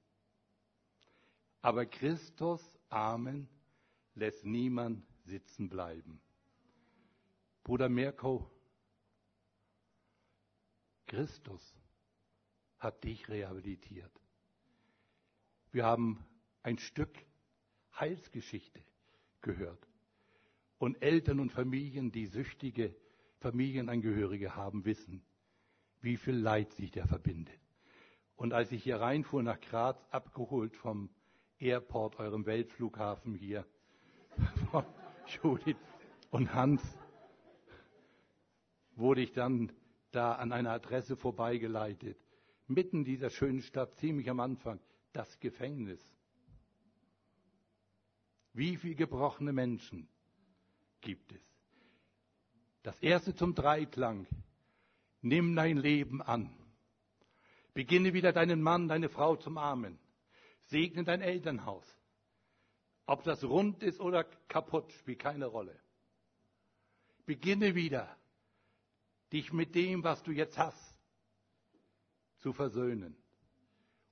Aber 1.63 1.87
Christus, 1.87 2.61
Amen, 2.89 3.49
lässt 4.15 4.45
niemand 4.45 5.05
sitzen 5.25 5.69
bleiben. 5.69 6.21
Bruder 7.63 7.89
Mirko, 7.89 8.51
Christus 11.07 11.75
hat 12.79 13.03
dich 13.05 13.29
rehabilitiert. 13.29 14.13
Wir 15.73 15.85
haben 15.85 16.25
ein 16.63 16.79
Stück 16.79 17.17
Heilsgeschichte 17.99 18.81
gehört. 19.41 19.89
Und 20.79 21.01
Eltern 21.03 21.41
und 21.41 21.51
Familien, 21.51 22.13
die 22.13 22.27
süchtige 22.27 22.95
Familienangehörige 23.39 24.55
haben, 24.55 24.85
wissen, 24.85 25.25
wie 26.05 26.17
viel 26.17 26.37
Leid 26.37 26.73
sich 26.75 26.91
der 26.91 27.07
verbindet. 27.07 27.59
Und 28.37 28.53
als 28.53 28.71
ich 28.73 28.83
hier 28.83 29.01
reinfuhr 29.01 29.43
nach 29.43 29.61
Graz, 29.61 30.05
abgeholt 30.11 30.77
vom 30.77 31.09
Airport, 31.59 32.19
eurem 32.19 32.47
Weltflughafen 32.47 33.35
hier, 33.35 33.67
von 34.71 34.85
Judith, 35.27 35.77
Und 36.31 36.53
Hans 36.53 36.83
wurde 38.97 39.23
ich 39.23 39.33
dann 39.33 39.73
da 40.11 40.35
an 40.35 40.53
einer 40.53 40.73
Adresse 40.73 41.17
vorbeigeleitet. 41.17 42.19
Mitten 42.67 43.05
dieser 43.05 43.31
schönen 43.31 43.63
Stadt, 43.63 43.95
ziemlich 43.97 44.29
am 44.29 44.41
Anfang, 44.41 44.81
das 45.13 45.39
Gefängnis. 45.39 46.01
Wie 48.53 48.77
viele 48.77 48.95
gebrochene 48.95 49.53
Menschen 49.53 50.09
gibt 51.01 51.33
es? 51.33 51.43
Das 52.83 52.99
erste 53.01 53.35
zum 53.35 53.55
Dreiklang. 53.55 54.27
Nimm 55.25 55.57
dein 55.57 55.79
Leben 55.79 56.21
an. 56.21 56.55
Beginne 57.73 58.13
wieder 58.13 58.35
deinen 58.35 58.61
Mann, 58.61 58.89
deine 58.89 59.09
Frau 59.09 59.37
zum 59.37 59.57
Armen. 59.57 59.99
Segne 60.65 61.03
dein 61.03 61.23
Elternhaus. 61.23 61.87
Ob 63.07 63.25
das 63.25 63.43
rund 63.43 63.83
ist 63.83 64.01
oder 64.01 64.25
kaputt, 64.49 64.93
spielt 64.93 65.21
keine 65.21 65.47
Rolle. 65.47 65.81
Beginne 67.25 67.75
wieder, 67.75 68.15
dich 69.33 69.51
mit 69.51 69.75
dem, 69.75 70.05
was 70.05 70.23
du 70.25 70.31
jetzt 70.31 70.59
hast, 70.59 70.95
zu 72.41 72.53
versöhnen. 72.53 73.17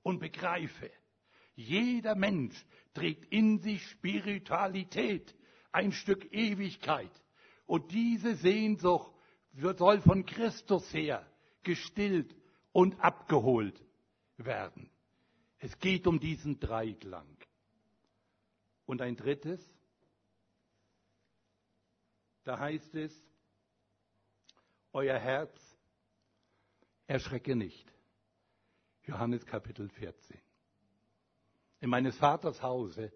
Und 0.01 0.17
begreife, 0.17 0.89
jeder 1.53 2.15
Mensch 2.15 2.65
trägt 2.95 3.31
in 3.31 3.59
sich 3.59 3.87
Spiritualität, 3.87 5.35
ein 5.71 5.91
Stück 5.91 6.33
Ewigkeit. 6.33 7.11
Und 7.67 7.91
diese 7.91 8.33
Sehnsucht 8.33 9.12
soll 9.53 10.01
von 10.01 10.25
Christus 10.25 10.91
her 10.93 11.25
gestillt 11.63 12.35
und 12.71 12.99
abgeholt 12.99 13.79
werden. 14.37 14.89
Es 15.59 15.77
geht 15.79 16.07
um 16.07 16.19
diesen 16.19 16.59
Dreiklang. 16.59 17.37
Und 18.85 19.01
ein 19.01 19.15
drittes, 19.15 19.61
da 22.43 22.59
heißt 22.59 22.95
es, 22.95 23.13
euer 24.91 25.17
Herz 25.17 25.57
erschrecke 27.07 27.55
nicht. 27.55 27.93
Johannes 29.03 29.45
Kapitel 29.45 29.89
14. 29.89 30.37
In 31.79 31.89
meines 31.89 32.17
Vaters 32.17 32.61
Hause 32.61 33.11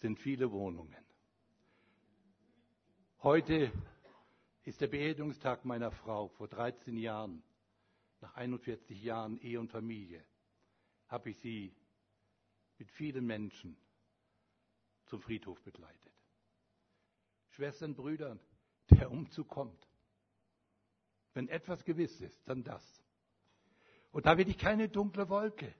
sind 0.00 0.18
viele 0.18 0.50
Wohnungen. 0.50 1.04
Heute 3.22 3.72
ist 4.68 4.82
der 4.82 4.88
Beerdigungstag 4.88 5.64
meiner 5.64 5.90
Frau. 5.90 6.28
Vor 6.28 6.46
13 6.46 6.98
Jahren, 6.98 7.42
nach 8.20 8.34
41 8.34 9.02
Jahren 9.02 9.38
Ehe 9.38 9.58
und 9.58 9.70
Familie, 9.70 10.22
habe 11.08 11.30
ich 11.30 11.38
sie 11.38 11.74
mit 12.76 12.90
vielen 12.90 13.24
Menschen 13.24 13.78
zum 15.06 15.22
Friedhof 15.22 15.58
begleitet. 15.62 16.12
Schwestern, 17.48 17.94
Brüdern, 17.94 18.38
der 18.90 19.10
Umzug 19.10 19.48
kommt. 19.48 19.88
Wenn 21.32 21.48
etwas 21.48 21.82
gewiss 21.86 22.20
ist, 22.20 22.46
dann 22.46 22.62
das. 22.62 22.84
Und 24.12 24.26
da 24.26 24.36
will 24.36 24.50
ich 24.50 24.58
keine 24.58 24.90
dunkle 24.90 25.30
Wolke 25.30 25.74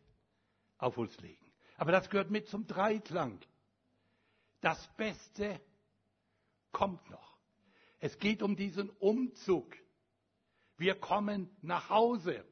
auf 0.78 0.96
uns 0.96 1.14
legen. 1.20 1.52
Aber 1.76 1.92
das 1.92 2.08
gehört 2.08 2.30
mit 2.30 2.48
zum 2.48 2.66
Dreiklang. 2.66 3.38
Das 4.62 4.88
Beste 4.96 5.60
kommt 6.72 7.10
noch. 7.10 7.27
Es 8.00 8.18
geht 8.18 8.42
um 8.42 8.56
diesen 8.56 8.90
Umzug. 8.90 9.74
Wir 10.76 10.94
kommen 10.94 11.50
nach 11.62 11.88
Hause, 11.88 12.44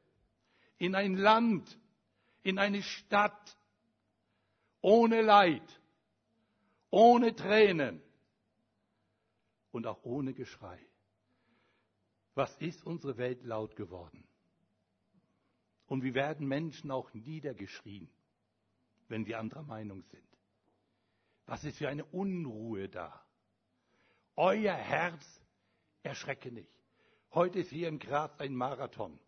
in 0.77 0.95
ein 0.95 1.15
Land, 1.15 1.79
in 2.43 2.59
eine 2.59 2.83
Stadt, 2.83 3.57
ohne 4.81 5.21
Leid, 5.21 5.81
ohne 6.89 7.35
Tränen 7.35 8.01
und 9.71 9.87
auch 9.87 10.03
ohne 10.03 10.33
Geschrei. 10.33 10.79
Was 12.35 12.55
ist 12.57 12.85
unsere 12.85 13.17
Welt 13.17 13.43
laut 13.43 13.75
geworden? 13.75 14.27
Und 15.87 16.03
wie 16.03 16.13
werden 16.13 16.47
Menschen 16.47 16.91
auch 16.91 17.13
niedergeschrien, 17.13 18.09
wenn 19.07 19.25
wir 19.25 19.39
anderer 19.39 19.63
Meinung 19.63 20.03
sind? 20.03 20.27
Was 21.45 21.63
ist 21.63 21.77
für 21.77 21.87
eine 21.87 22.05
Unruhe 22.05 22.89
da? 22.89 23.25
Euer 24.35 24.75
Herz 24.75 25.41
erschrecke 26.03 26.51
nicht. 26.51 26.71
Heute 27.33 27.59
ist 27.59 27.69
hier 27.69 27.87
in 27.87 27.99
Graz 27.99 28.39
ein 28.39 28.55
Marathon. 28.55 29.19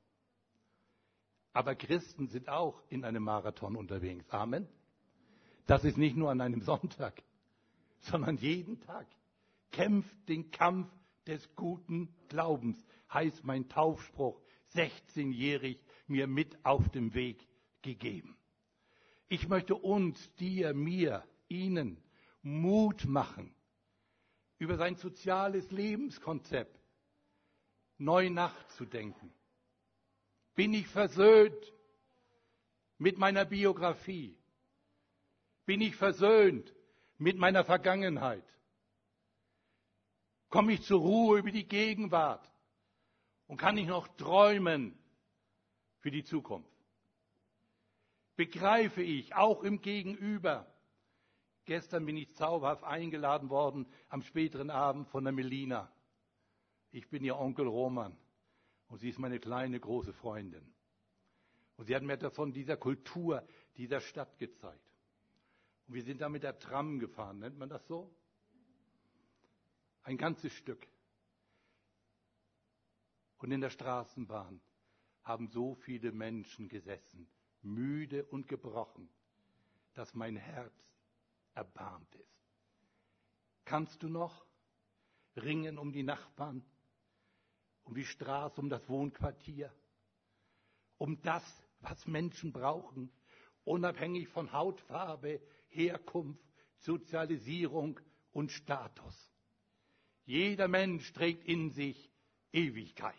Aber 1.53 1.75
Christen 1.75 2.27
sind 2.27 2.47
auch 2.49 2.81
in 2.89 3.03
einem 3.03 3.23
Marathon 3.23 3.75
unterwegs. 3.75 4.29
Amen. 4.29 4.67
Das 5.65 5.83
ist 5.83 5.97
nicht 5.97 6.15
nur 6.15 6.31
an 6.31 6.41
einem 6.41 6.61
Sonntag 6.61 7.21
sondern 8.01 8.37
jeden 8.37 8.79
Tag. 8.81 9.07
Kämpft 9.71 10.27
den 10.27 10.51
Kampf 10.51 10.89
des 11.27 11.55
guten 11.55 12.13
Glaubens, 12.27 12.83
heißt 13.13 13.43
mein 13.43 13.69
Taufspruch, 13.69 14.41
16-jährig 14.73 15.79
mir 16.07 16.27
mit 16.27 16.65
auf 16.65 16.89
dem 16.89 17.13
Weg 17.13 17.47
gegeben. 17.81 18.37
Ich 19.27 19.47
möchte 19.47 19.75
uns, 19.75 20.33
dir, 20.35 20.73
mir, 20.73 21.23
Ihnen 21.47 22.01
Mut 22.41 23.05
machen, 23.05 23.53
über 24.59 24.77
sein 24.77 24.95
soziales 24.95 25.71
Lebenskonzept 25.71 26.79
neu 27.97 28.29
nachzudenken. 28.29 29.33
Bin 30.53 30.73
ich 30.73 30.87
versöhnt 30.87 31.73
mit 32.97 33.17
meiner 33.17 33.45
Biografie? 33.45 34.37
Bin 35.65 35.81
ich 35.81 35.95
versöhnt 35.95 36.73
mit 37.17 37.37
meiner 37.37 37.63
Vergangenheit? 37.63 38.43
Komme 40.49 40.73
ich 40.73 40.81
zur 40.81 40.99
Ruhe 40.99 41.39
über 41.39 41.51
die 41.51 41.67
Gegenwart? 41.67 42.45
Und 43.47 43.57
kann 43.57 43.77
ich 43.77 43.87
noch 43.87 44.07
träumen 44.17 44.97
für 45.99 46.11
die 46.11 46.23
Zukunft? 46.23 46.69
Begreife 48.35 49.01
ich 49.01 49.35
auch 49.35 49.63
im 49.63 49.81
Gegenüber? 49.81 50.65
Gestern 51.69 52.03
bin 52.03 52.17
ich 52.17 52.33
zauberhaft 52.33 52.83
eingeladen 52.83 53.51
worden 53.51 53.85
am 54.07 54.23
späteren 54.23 54.71
Abend 54.71 55.07
von 55.07 55.23
der 55.23 55.31
Melina. 55.31 55.93
Ich 56.89 57.07
bin 57.09 57.23
ihr 57.23 57.37
Onkel 57.37 57.67
Roman 57.67 58.17
und 58.87 58.97
sie 58.97 59.09
ist 59.09 59.19
meine 59.19 59.39
kleine 59.39 59.79
große 59.79 60.11
Freundin. 60.11 60.73
Und 61.77 61.85
sie 61.85 61.95
hat 61.95 62.01
mir 62.01 62.17
davon 62.17 62.53
dieser 62.53 62.75
Kultur 62.75 63.47
dieser 63.77 63.99
Stadt 63.99 64.39
gezeigt. 64.39 64.81
Und 65.85 65.93
wir 65.93 66.01
sind 66.01 66.21
da 66.21 66.27
mit 66.27 66.41
der 66.41 66.57
Tram 66.57 66.97
gefahren, 66.97 67.37
nennt 67.37 67.59
man 67.59 67.69
das 67.69 67.85
so? 67.85 68.11
Ein 70.01 70.17
ganzes 70.17 70.53
Stück. 70.53 70.87
Und 73.37 73.51
in 73.51 73.61
der 73.61 73.69
Straßenbahn 73.69 74.59
haben 75.21 75.47
so 75.49 75.75
viele 75.75 76.13
Menschen 76.13 76.67
gesessen, 76.67 77.29
müde 77.61 78.25
und 78.25 78.47
gebrochen, 78.47 79.07
dass 79.93 80.15
mein 80.15 80.35
Herz 80.35 80.73
erbarmt 81.53 82.13
ist. 82.15 82.29
Kannst 83.65 84.01
du 84.03 84.09
noch 84.09 84.45
ringen 85.35 85.77
um 85.77 85.91
die 85.91 86.03
Nachbarn, 86.03 86.63
um 87.83 87.93
die 87.93 88.05
Straße, 88.05 88.59
um 88.59 88.69
das 88.69 88.87
Wohnquartier, 88.89 89.73
um 90.97 91.21
das, 91.21 91.43
was 91.81 92.05
Menschen 92.07 92.51
brauchen, 92.51 93.11
unabhängig 93.63 94.27
von 94.29 94.51
Hautfarbe, 94.51 95.41
Herkunft, 95.69 96.43
Sozialisierung 96.79 97.99
und 98.31 98.51
Status. 98.51 99.31
Jeder 100.25 100.67
Mensch 100.67 101.11
trägt 101.13 101.45
in 101.45 101.71
sich 101.71 102.11
Ewigkeit. 102.51 103.15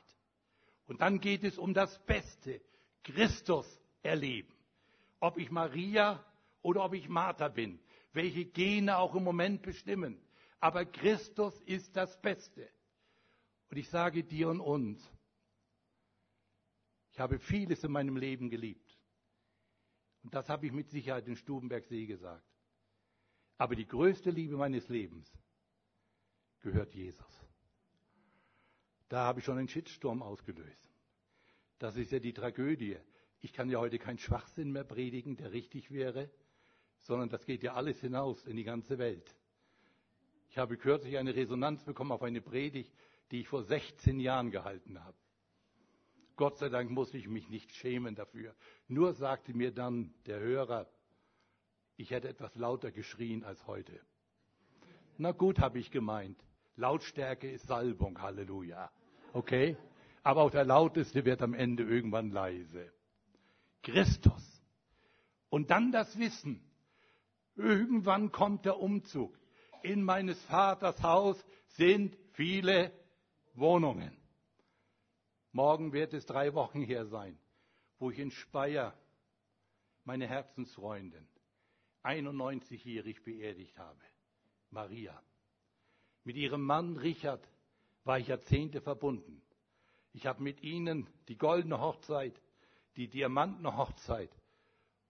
Und 0.86 1.00
dann 1.00 1.20
geht 1.20 1.44
es 1.44 1.58
um 1.58 1.74
das 1.74 1.98
Beste, 2.04 2.60
Christus 3.04 3.66
erleben. 4.02 4.52
Ob 5.20 5.38
ich 5.38 5.50
Maria 5.50 6.24
oder 6.62 6.84
ob 6.84 6.94
ich 6.94 7.08
Martha 7.08 7.48
bin, 7.48 7.78
welche 8.12 8.44
Gene 8.44 8.98
auch 8.98 9.14
im 9.14 9.24
Moment 9.24 9.62
bestimmen. 9.62 10.20
Aber 10.58 10.84
Christus 10.84 11.60
ist 11.62 11.96
das 11.96 12.20
Beste. 12.20 12.68
Und 13.70 13.76
ich 13.76 13.88
sage 13.88 14.24
dir 14.24 14.48
und 14.48 14.60
uns, 14.60 15.00
ich 17.12 17.20
habe 17.20 17.38
vieles 17.38 17.82
in 17.84 17.92
meinem 17.92 18.16
Leben 18.16 18.50
geliebt. 18.50 18.98
Und 20.22 20.34
das 20.34 20.48
habe 20.48 20.66
ich 20.66 20.72
mit 20.72 20.90
Sicherheit 20.90 21.26
in 21.26 21.36
Stubenbergsee 21.36 22.06
gesagt. 22.06 22.46
Aber 23.56 23.74
die 23.74 23.86
größte 23.86 24.30
Liebe 24.30 24.56
meines 24.56 24.88
Lebens 24.88 25.30
gehört 26.60 26.94
Jesus. 26.94 27.48
Da 29.08 29.24
habe 29.24 29.40
ich 29.40 29.44
schon 29.44 29.58
einen 29.58 29.68
Shitstorm 29.68 30.22
ausgelöst. 30.22 30.88
Das 31.78 31.96
ist 31.96 32.12
ja 32.12 32.18
die 32.18 32.32
Tragödie. 32.32 32.96
Ich 33.40 33.52
kann 33.52 33.70
ja 33.70 33.78
heute 33.78 33.98
keinen 33.98 34.18
Schwachsinn 34.18 34.70
mehr 34.70 34.84
predigen, 34.84 35.36
der 35.36 35.52
richtig 35.52 35.90
wäre, 35.90 36.30
sondern 37.00 37.28
das 37.28 37.44
geht 37.46 37.62
ja 37.62 37.74
alles 37.74 38.00
hinaus 38.00 38.46
in 38.46 38.56
die 38.56 38.64
ganze 38.64 38.98
Welt. 38.98 39.34
Ich 40.50 40.58
habe 40.58 40.76
kürzlich 40.76 41.16
eine 41.18 41.34
Resonanz 41.34 41.84
bekommen 41.84 42.12
auf 42.12 42.22
eine 42.22 42.40
Predigt, 42.40 42.92
die 43.30 43.40
ich 43.40 43.48
vor 43.48 43.62
16 43.62 44.18
Jahren 44.18 44.50
gehalten 44.50 45.02
habe. 45.02 45.16
Gott 46.36 46.58
sei 46.58 46.68
Dank 46.68 46.90
muss 46.90 47.12
ich 47.14 47.28
mich 47.28 47.48
nicht 47.50 47.70
schämen 47.72 48.14
dafür. 48.14 48.54
Nur 48.88 49.12
sagte 49.12 49.54
mir 49.54 49.72
dann 49.72 50.14
der 50.26 50.40
Hörer, 50.40 50.88
ich 51.96 52.10
hätte 52.10 52.28
etwas 52.28 52.54
lauter 52.56 52.90
geschrien 52.90 53.44
als 53.44 53.66
heute. 53.66 54.00
Na 55.18 55.32
gut, 55.32 55.58
habe 55.58 55.78
ich 55.78 55.90
gemeint. 55.90 56.42
Lautstärke 56.76 57.50
ist 57.50 57.66
Salbung, 57.66 58.20
Halleluja. 58.22 58.90
Okay? 59.34 59.76
Aber 60.22 60.42
auch 60.42 60.50
der 60.50 60.64
Lauteste 60.64 61.24
wird 61.24 61.42
am 61.42 61.52
Ende 61.52 61.82
irgendwann 61.82 62.30
leise. 62.30 62.90
Christus. 63.82 64.62
Und 65.50 65.70
dann 65.70 65.92
das 65.92 66.18
Wissen. 66.18 66.62
Irgendwann 67.60 68.32
kommt 68.32 68.64
der 68.64 68.78
Umzug. 68.78 69.38
In 69.82 70.02
meines 70.02 70.42
Vaters 70.44 71.02
Haus 71.02 71.44
sind 71.66 72.16
viele 72.32 72.90
Wohnungen. 73.54 74.16
Morgen 75.52 75.92
wird 75.92 76.14
es 76.14 76.24
drei 76.24 76.54
Wochen 76.54 76.82
her 76.82 77.04
sein, 77.06 77.38
wo 77.98 78.10
ich 78.10 78.18
in 78.18 78.30
Speyer 78.30 78.94
meine 80.04 80.26
Herzensfreundin, 80.26 81.26
91-jährig 82.02 83.22
beerdigt 83.24 83.78
habe, 83.78 84.00
Maria. 84.70 85.22
Mit 86.24 86.36
ihrem 86.36 86.62
Mann 86.62 86.96
Richard 86.96 87.46
war 88.04 88.18
ich 88.18 88.28
Jahrzehnte 88.28 88.80
verbunden. 88.80 89.42
Ich 90.12 90.26
habe 90.26 90.42
mit 90.42 90.62
ihnen 90.62 91.08
die 91.28 91.36
goldene 91.36 91.78
Hochzeit, 91.78 92.40
die 92.96 93.08
diamantene 93.08 93.76
Hochzeit 93.76 94.30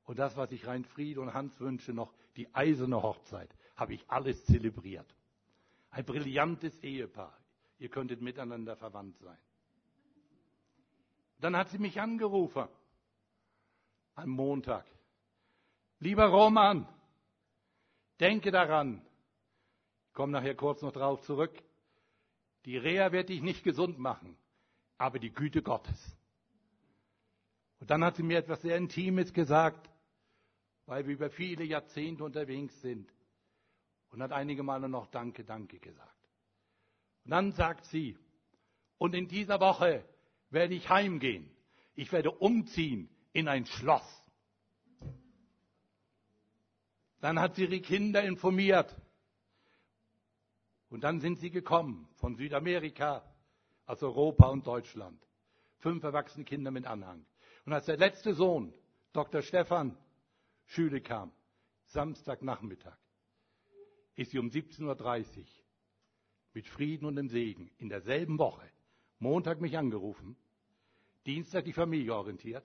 und 0.05 0.19
das, 0.19 0.37
was 0.37 0.51
ich 0.51 0.67
rein 0.67 0.85
Friede 0.85 1.21
und 1.21 1.33
Hans 1.35 1.59
wünsche, 1.61 1.93
noch 1.93 2.13
die 2.37 2.53
eiserne 2.55 3.03
Hochzeit, 3.03 3.55
habe 3.77 3.95
ich 3.95 4.09
alles 4.09 4.45
zelebriert. 4.45 5.15
Ein 5.91 6.05
brillantes 6.05 6.79
Ehepaar. 6.83 7.37
Ihr 7.79 7.89
könntet 7.89 8.21
miteinander 8.21 8.77
verwandt 8.77 9.19
sein. 9.19 9.39
Dann 11.39 11.57
hat 11.57 11.71
sie 11.71 11.79
mich 11.79 12.01
angerufen 12.01 12.69
am 14.15 14.31
Montag. 14.31 14.85
Lieber 15.99 16.27
Roman, 16.27 16.87
denke 18.21 18.51
daran, 18.51 19.03
ich 20.09 20.15
komme 20.15 20.33
nachher 20.33 20.55
kurz 20.55 20.83
noch 20.83 20.93
drauf 20.93 21.23
zurück, 21.23 21.63
die 22.67 22.77
Reha 22.77 23.13
wird 23.13 23.31
dich 23.31 23.41
nicht 23.41 23.65
gesund 23.65 23.99
machen, 23.99 24.37
aber 24.99 25.19
die 25.19 25.33
Güte 25.33 25.63
Gottes. 25.63 26.17
Und 27.81 27.91
dann 27.91 28.05
hat 28.05 28.17
sie 28.17 28.23
mir 28.23 28.39
etwas 28.39 28.61
sehr 28.61 28.77
Intimes 28.77 29.33
gesagt, 29.33 29.91
weil 30.91 31.07
wir 31.07 31.15
über 31.15 31.31
viele 31.31 31.63
Jahrzehnte 31.63 32.25
unterwegs 32.25 32.81
sind. 32.81 33.09
Und 34.11 34.21
hat 34.21 34.33
einige 34.33 34.65
Male 34.65 34.89
noch 34.89 35.07
Danke, 35.07 35.45
Danke 35.45 35.79
gesagt. 35.79 36.29
Und 37.25 37.31
dann 37.31 37.53
sagt 37.53 37.85
sie, 37.85 38.19
und 38.99 39.15
in 39.15 39.29
dieser 39.29 39.61
Woche 39.61 40.05
werde 40.51 40.75
ich 40.75 40.91
heimgehen. 40.91 41.49
Ich 41.95 42.11
werde 42.11 42.33
umziehen 42.33 43.09
in 43.33 43.47
ein 43.47 43.67
Schloss. 43.67 44.03
Dann 47.21 47.39
hat 47.39 47.55
sie 47.55 47.67
ihre 47.67 47.81
Kinder 47.81 48.25
informiert. 48.25 49.01
Und 50.89 51.05
dann 51.05 51.21
sind 51.21 51.39
sie 51.39 51.53
gekommen 51.53 52.09
von 52.17 52.35
Südamerika, 52.35 53.23
aus 53.87 54.03
Europa 54.03 54.49
und 54.49 54.67
Deutschland. 54.67 55.25
Fünf 55.79 56.03
erwachsene 56.03 56.45
Kinder 56.45 56.73
mit 56.73 56.85
Anhang. 56.85 57.25
Und 57.65 57.75
als 57.75 57.87
der 57.87 57.97
letzte 57.97 58.35
Sohn, 58.35 58.75
Dr. 59.13 59.43
Stefan, 59.43 59.97
Schüle 60.71 61.01
kam, 61.01 61.33
Samstagnachmittag, 61.87 62.97
ist 64.15 64.31
sie 64.31 64.39
um 64.39 64.51
17.30 64.51 65.39
Uhr 65.39 65.45
mit 66.53 66.69
Frieden 66.69 67.07
und 67.07 67.17
dem 67.17 67.29
Segen 67.29 67.73
in 67.79 67.89
derselben 67.89 68.39
Woche, 68.39 68.71
Montag 69.19 69.61
mich 69.61 69.77
angerufen, 69.77 70.37
Dienstag 71.27 71.65
die 71.65 71.73
Familie 71.73 72.15
orientiert, 72.15 72.65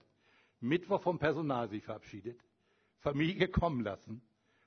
Mittwoch 0.60 1.02
vom 1.02 1.18
Personal 1.18 1.68
sich 1.68 1.84
verabschiedet, 1.84 2.40
Familie 3.00 3.48
kommen 3.48 3.82
lassen 3.82 4.22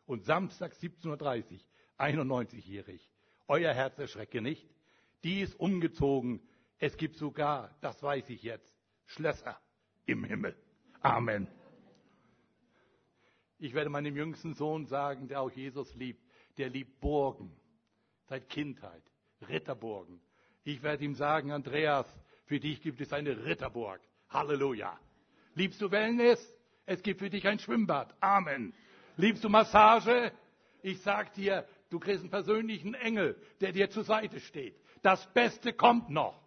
und 0.05 0.25
Samstag 0.25 0.73
17.30 0.73 1.53
Uhr, 1.53 1.61
91-jährig. 1.99 3.09
Euer 3.47 3.73
Herz 3.73 4.01
erschrecke 4.01 4.41
nicht. 4.41 4.69
Die 5.23 5.43
ist 5.43 5.55
umgezogen. 5.61 6.43
Es 6.79 6.97
gibt 6.97 7.17
sogar, 7.17 7.77
das 7.83 8.03
weiß 8.03 8.31
ich 8.31 8.43
jetzt, 8.43 8.77
Schlösser 9.07 9.61
im 10.07 10.25
Himmel. 10.25 10.57
Amen. 11.03 11.47
Ich 13.59 13.75
werde 13.75 13.91
meinem 13.91 14.17
jüngsten 14.17 14.55
Sohn 14.55 14.87
sagen, 14.87 15.27
der 15.27 15.41
auch 15.41 15.51
Jesus 15.51 15.93
liebt, 15.95 16.23
der 16.59 16.69
liebt 16.69 17.01
Burgen 17.01 17.51
seit 18.29 18.49
Kindheit, 18.49 19.03
Ritterburgen. 19.49 20.21
Ich 20.65 20.83
werde 20.83 21.05
ihm 21.05 21.15
sagen, 21.15 21.51
Andreas, 21.51 22.07
für 22.45 22.61
dich 22.61 22.81
gibt 22.81 23.01
es 23.01 23.13
eine 23.13 23.45
Ritterburg. 23.45 24.01
Halleluja. 24.31 24.99
Liebst 25.55 25.81
du 25.81 25.91
Wellness? 25.91 26.55
Es 26.87 27.03
gibt 27.03 27.21
für 27.21 27.31
dich 27.31 27.47
ein 27.49 27.59
Schwimmbad. 27.59 28.15
Amen. 28.21 28.73
Liebst 29.17 29.43
du 29.43 29.49
Massage? 29.49 30.33
Ich 30.83 31.01
sag 31.01 31.35
dir, 31.35 31.67
du 31.91 31.99
kriegst 31.99 32.21
einen 32.21 32.31
persönlichen 32.31 32.95
Engel, 32.95 33.37
der 33.61 33.73
dir 33.73 33.91
zur 33.91 34.05
Seite 34.05 34.39
steht. 34.41 34.77
Das 35.03 35.27
Beste 35.33 35.73
kommt 35.73 36.11
noch. 36.11 36.41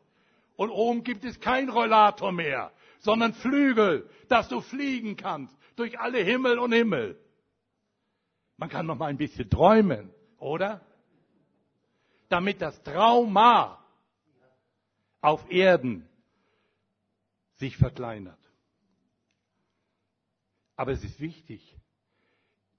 Und 0.55 0.69
oben 0.69 1.03
gibt 1.03 1.25
es 1.25 1.39
kein 1.39 1.69
Rollator 1.69 2.31
mehr, 2.31 2.71
sondern 2.99 3.33
Flügel, 3.33 4.09
dass 4.29 4.47
du 4.47 4.61
fliegen 4.61 5.17
kannst 5.17 5.57
durch 5.75 5.99
alle 5.99 6.19
Himmel 6.19 6.59
und 6.59 6.71
Himmel. 6.71 7.19
Man 8.57 8.69
kann 8.69 8.85
noch 8.85 8.97
mal 8.97 9.07
ein 9.07 9.17
bisschen 9.17 9.49
träumen, 9.49 10.13
oder? 10.37 10.85
Damit 12.29 12.61
das 12.61 12.81
Trauma 12.83 13.83
auf 15.21 15.49
Erden 15.49 16.07
sich 17.55 17.77
verkleinert. 17.77 18.39
Aber 20.75 20.91
es 20.91 21.03
ist 21.03 21.19
wichtig, 21.19 21.77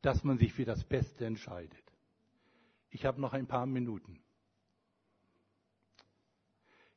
dass 0.02 0.24
man 0.24 0.38
sich 0.38 0.52
für 0.52 0.64
das 0.64 0.82
Beste 0.84 1.24
entscheidet. 1.24 1.84
Ich 2.90 3.04
habe 3.04 3.20
noch 3.20 3.32
ein 3.32 3.46
paar 3.46 3.66
Minuten. 3.66 4.20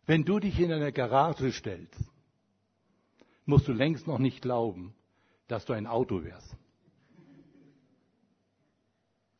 Wenn 0.05 0.23
du 0.25 0.39
dich 0.39 0.59
in 0.59 0.71
eine 0.71 0.91
Garage 0.91 1.51
stellst, 1.51 2.03
musst 3.45 3.67
du 3.67 3.73
längst 3.73 4.07
noch 4.07 4.19
nicht 4.19 4.41
glauben, 4.41 4.95
dass 5.47 5.65
du 5.65 5.73
ein 5.73 5.87
Auto 5.87 6.23
wärst. 6.23 6.55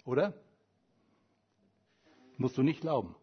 Oder? 0.06 0.34
Musst 2.38 2.58
du 2.58 2.63
nicht 2.63 2.82
glauben. 2.82 3.15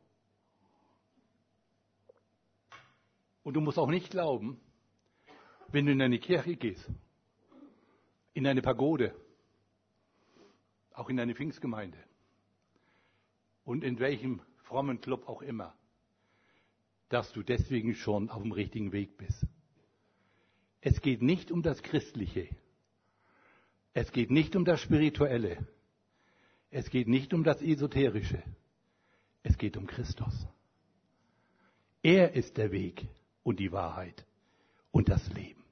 Und 3.44 3.54
du 3.54 3.60
musst 3.60 3.78
auch 3.78 3.90
nicht 3.90 4.10
glauben, 4.10 4.60
wenn 5.68 5.86
du 5.86 5.92
in 5.92 6.02
eine 6.02 6.18
Kirche 6.18 6.56
gehst, 6.56 6.88
in 8.34 8.46
eine 8.46 8.62
Pagode, 8.62 9.14
auch 10.92 11.08
in 11.08 11.18
eine 11.18 11.34
Pfingstgemeinde 11.34 11.98
und 13.64 13.84
in 13.84 13.98
welchem 13.98 14.42
frommen 14.64 15.00
Club 15.00 15.28
auch 15.28 15.42
immer, 15.42 15.74
dass 17.08 17.32
du 17.32 17.42
deswegen 17.42 17.94
schon 17.94 18.30
auf 18.30 18.42
dem 18.42 18.52
richtigen 18.52 18.92
Weg 18.92 19.16
bist. 19.16 19.46
Es 20.80 21.00
geht 21.00 21.22
nicht 21.22 21.50
um 21.50 21.62
das 21.62 21.82
Christliche. 21.82 22.48
Es 23.94 24.10
geht 24.12 24.30
nicht 24.30 24.56
um 24.56 24.64
das 24.64 24.80
Spirituelle. 24.80 25.66
Es 26.70 26.88
geht 26.88 27.08
nicht 27.08 27.34
um 27.34 27.44
das 27.44 27.60
Esoterische. 27.60 28.42
Es 29.42 29.58
geht 29.58 29.76
um 29.76 29.86
Christus. 29.86 30.46
Er 32.02 32.32
ist 32.34 32.56
der 32.56 32.72
Weg 32.72 33.06
und 33.42 33.60
die 33.60 33.72
Wahrheit 33.72 34.26
und 34.90 35.08
das 35.08 35.28
Leben. 35.32 35.62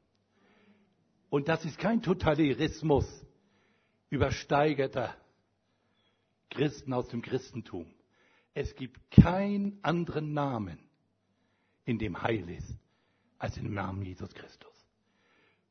Und 1.30 1.48
das 1.48 1.64
ist 1.64 1.78
kein 1.78 2.02
Totalitarismus 2.02 3.06
übersteigerter 4.10 5.14
Christen 6.50 6.92
aus 6.92 7.08
dem 7.08 7.22
Christentum. 7.22 7.86
Es 8.52 8.74
gibt 8.74 8.98
keinen 9.10 9.78
anderen 9.82 10.32
Namen, 10.32 10.78
in 11.84 11.98
dem 11.98 12.20
Heil 12.20 12.48
ist, 12.50 12.76
als 13.38 13.54
dem 13.54 13.72
Namen 13.72 14.02
Jesus 14.02 14.34
Christus. 14.34 14.70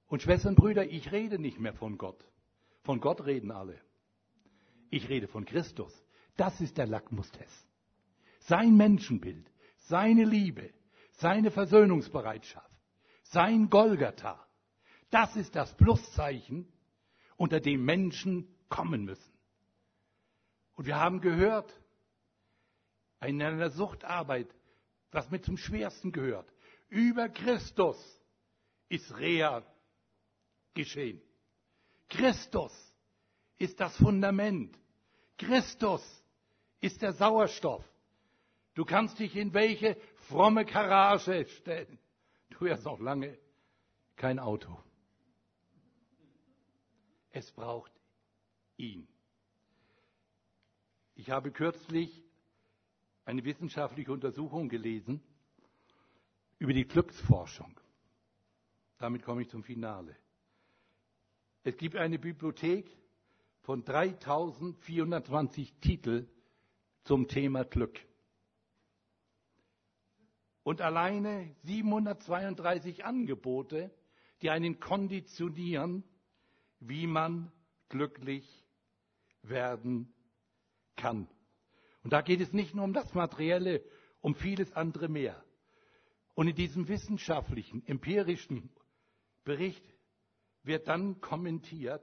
Und 0.08 0.22
Schwestern 0.22 0.52
und 0.52 0.56
Brüder, 0.56 0.90
ich 0.90 1.12
rede 1.12 1.38
nicht 1.38 1.60
mehr 1.60 1.74
von 1.74 1.98
Gott. 1.98 2.26
Von 2.84 3.00
Gott 3.00 3.26
reden 3.26 3.52
alle. 3.52 3.80
Ich 4.90 5.08
rede 5.10 5.28
von 5.28 5.46
Christus. 5.46 5.94
Das 6.36 6.60
ist 6.62 6.78
der 6.78 6.88
Lackmustest. 6.88 7.68
Sein 8.40 8.76
Menschenbild, 8.78 9.52
seine 9.76 10.24
Liebe, 10.24 10.74
seine 11.12 11.52
Versöhnungsbereitschaft, 11.52 12.72
sein 13.24 13.70
Golgatha. 13.70 14.48
Das 15.10 15.36
ist 15.36 15.56
das 15.56 15.76
Pluszeichen, 15.76 16.72
unter 17.36 17.60
dem 17.60 17.84
Menschen 17.84 18.48
kommen 18.70 19.04
müssen. 19.04 19.34
Und 20.76 20.86
wir 20.86 20.98
haben 20.98 21.20
gehört, 21.20 21.74
in 23.22 23.42
einer 23.42 23.70
Suchtarbeit, 23.70 24.48
was 25.12 25.30
mit 25.30 25.44
zum 25.44 25.58
Schwersten 25.58 26.12
gehört, 26.12 26.52
über 26.88 27.28
Christus 27.30 27.98
ist 28.88 29.18
Reha 29.18 29.64
geschehen. 30.74 31.22
Christus 32.10 32.74
ist 33.58 33.80
das 33.80 33.96
Fundament. 33.98 34.78
Christus 35.38 36.04
ist 36.82 37.02
der 37.02 37.14
Sauerstoff. 37.14 37.86
Du 38.74 38.86
kannst 38.86 39.20
dich 39.20 39.36
in 39.36 39.54
welche 39.54 39.96
fromme 40.28 40.66
Garage 40.66 41.46
stellen. 41.46 42.00
Du 42.50 42.68
hast 42.68 42.84
noch 42.84 43.00
lange 43.00 43.38
kein 44.16 44.40
Auto. 44.40 44.78
Es 47.32 47.52
braucht 47.52 47.92
ihn. 48.78 49.08
Ich 51.16 51.30
habe 51.30 51.52
kürzlich 51.52 52.24
eine 53.26 53.44
wissenschaftliche 53.44 54.12
Untersuchung 54.12 54.70
gelesen 54.70 55.22
über 56.58 56.74
die 56.74 56.88
Glücksforschung. 56.88 57.80
Damit 58.98 59.24
komme 59.24 59.42
ich 59.44 59.50
zum 59.50 59.64
Finale. 59.64 60.16
Es 61.64 61.78
gibt 61.78 61.96
eine 61.96 62.20
Bibliothek 62.20 62.90
von 63.62 63.84
3420 63.84 65.74
Titeln 65.82 66.30
zum 67.04 67.28
Thema 67.28 67.66
Glück. 67.66 68.00
Und 70.64 70.82
alleine 70.82 71.56
732 71.64 73.04
Angebote, 73.04 73.92
die 74.42 74.50
einen 74.50 74.80
konditionieren, 74.80 76.04
wie 76.80 77.08
man 77.08 77.52
glücklich 77.90 78.48
werden 79.42 80.14
kann. 80.96 81.28
Und 82.04 82.14
da 82.14 82.22
geht 82.22 82.40
es 82.40 82.54
nicht 82.54 82.74
nur 82.76 82.86
um 82.86 82.94
das 82.94 83.14
Materielle, 83.14 83.84
um 84.22 84.36
vieles 84.36 84.72
andere 84.74 85.10
mehr. 85.10 85.44
Und 86.36 86.48
in 86.48 86.56
diesem 86.56 86.88
wissenschaftlichen, 86.88 87.86
empirischen 87.86 88.70
Bericht 89.44 89.84
wird 90.70 90.88
dann 90.88 91.20
kommentiert, 91.20 92.02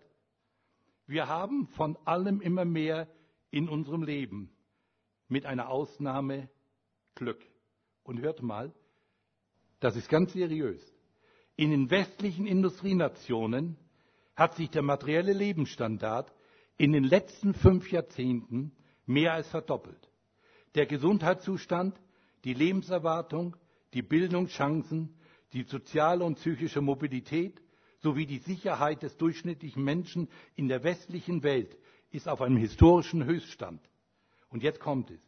wir 1.07 1.29
haben 1.29 1.69
von 1.69 1.97
allem 2.05 2.43
immer 2.43 2.67
mehr 2.67 3.09
in 3.51 3.69
unserem 3.71 4.03
Leben, 4.03 4.51
mit 5.29 5.47
einer 5.47 5.71
Ausnahme 5.71 6.51
Glück. 7.15 7.43
Und 8.03 8.21
hört 8.21 8.43
mal, 8.43 8.75
das 9.81 9.97
ist 9.97 10.09
ganz 10.09 10.33
seriös. 10.33 10.83
In 11.57 11.71
den 11.71 11.91
westlichen 11.91 12.47
Industrienationen 12.47 13.79
hat 14.35 14.55
sich 14.57 14.69
der 14.69 14.83
materielle 14.83 15.33
Lebensstandard 15.33 16.31
in 16.77 16.93
den 16.93 17.05
letzten 17.05 17.55
fünf 17.55 17.91
Jahrzehnten 17.91 18.77
mehr 19.07 19.33
als 19.33 19.49
verdoppelt. 19.49 20.11
Der 20.75 20.87
Gesundheitszustand, 20.87 21.99
die 22.45 22.53
Lebenserwartung, 22.53 23.57
die 23.95 24.03
Bildungschancen, 24.03 25.15
die 25.53 25.63
soziale 25.63 26.25
und 26.25 26.35
psychische 26.35 26.83
Mobilität 26.83 27.63
sowie 28.07 28.27
die 28.27 28.39
Sicherheit 28.39 29.03
des 29.03 29.17
durchschnittlichen 29.17 29.83
Menschen 29.83 30.29
in 30.55 30.69
der 30.69 30.85
westlichen 30.85 31.43
Welt 31.43 31.77
ist 32.13 32.29
auf 32.29 32.41
einem 32.41 32.57
historischen 32.57 33.25
Höchststand. 33.25 33.81
Und 34.49 34.63
jetzt 34.63 34.79
kommt 34.79 35.11
es. 35.11 35.21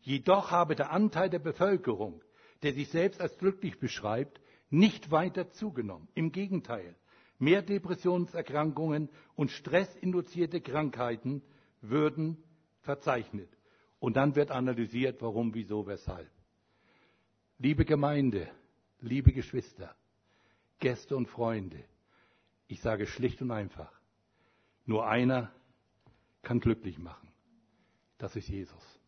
Jedoch 0.00 0.50
habe 0.50 0.74
der 0.74 0.90
Anteil 0.90 1.30
der 1.30 1.38
Bevölkerung, 1.38 2.20
der 2.64 2.72
sich 2.72 2.88
selbst 2.88 3.20
als 3.20 3.38
glücklich 3.38 3.78
beschreibt, 3.78 4.40
nicht 4.70 5.12
weiter 5.12 5.50
zugenommen. 5.50 6.08
Im 6.14 6.32
Gegenteil, 6.32 6.96
mehr 7.38 7.62
Depressionserkrankungen 7.62 9.08
und 9.36 9.52
stressinduzierte 9.52 10.60
Krankheiten 10.60 11.42
würden 11.80 12.42
verzeichnet. 12.80 13.56
Und 14.00 14.16
dann 14.16 14.34
wird 14.34 14.50
analysiert, 14.50 15.22
warum, 15.22 15.54
wieso, 15.54 15.86
weshalb. 15.86 16.32
Liebe 17.58 17.84
Gemeinde, 17.84 18.50
liebe 18.98 19.32
Geschwister, 19.32 19.94
Gäste 20.80 21.16
und 21.16 21.28
Freunde, 21.28 21.84
ich 22.68 22.80
sage 22.80 23.06
schlicht 23.06 23.40
und 23.42 23.50
einfach, 23.50 23.92
nur 24.84 25.06
einer 25.06 25.52
kann 26.42 26.60
glücklich 26.60 26.98
machen. 26.98 27.28
Das 28.18 28.36
ist 28.36 28.48
Jesus. 28.48 29.00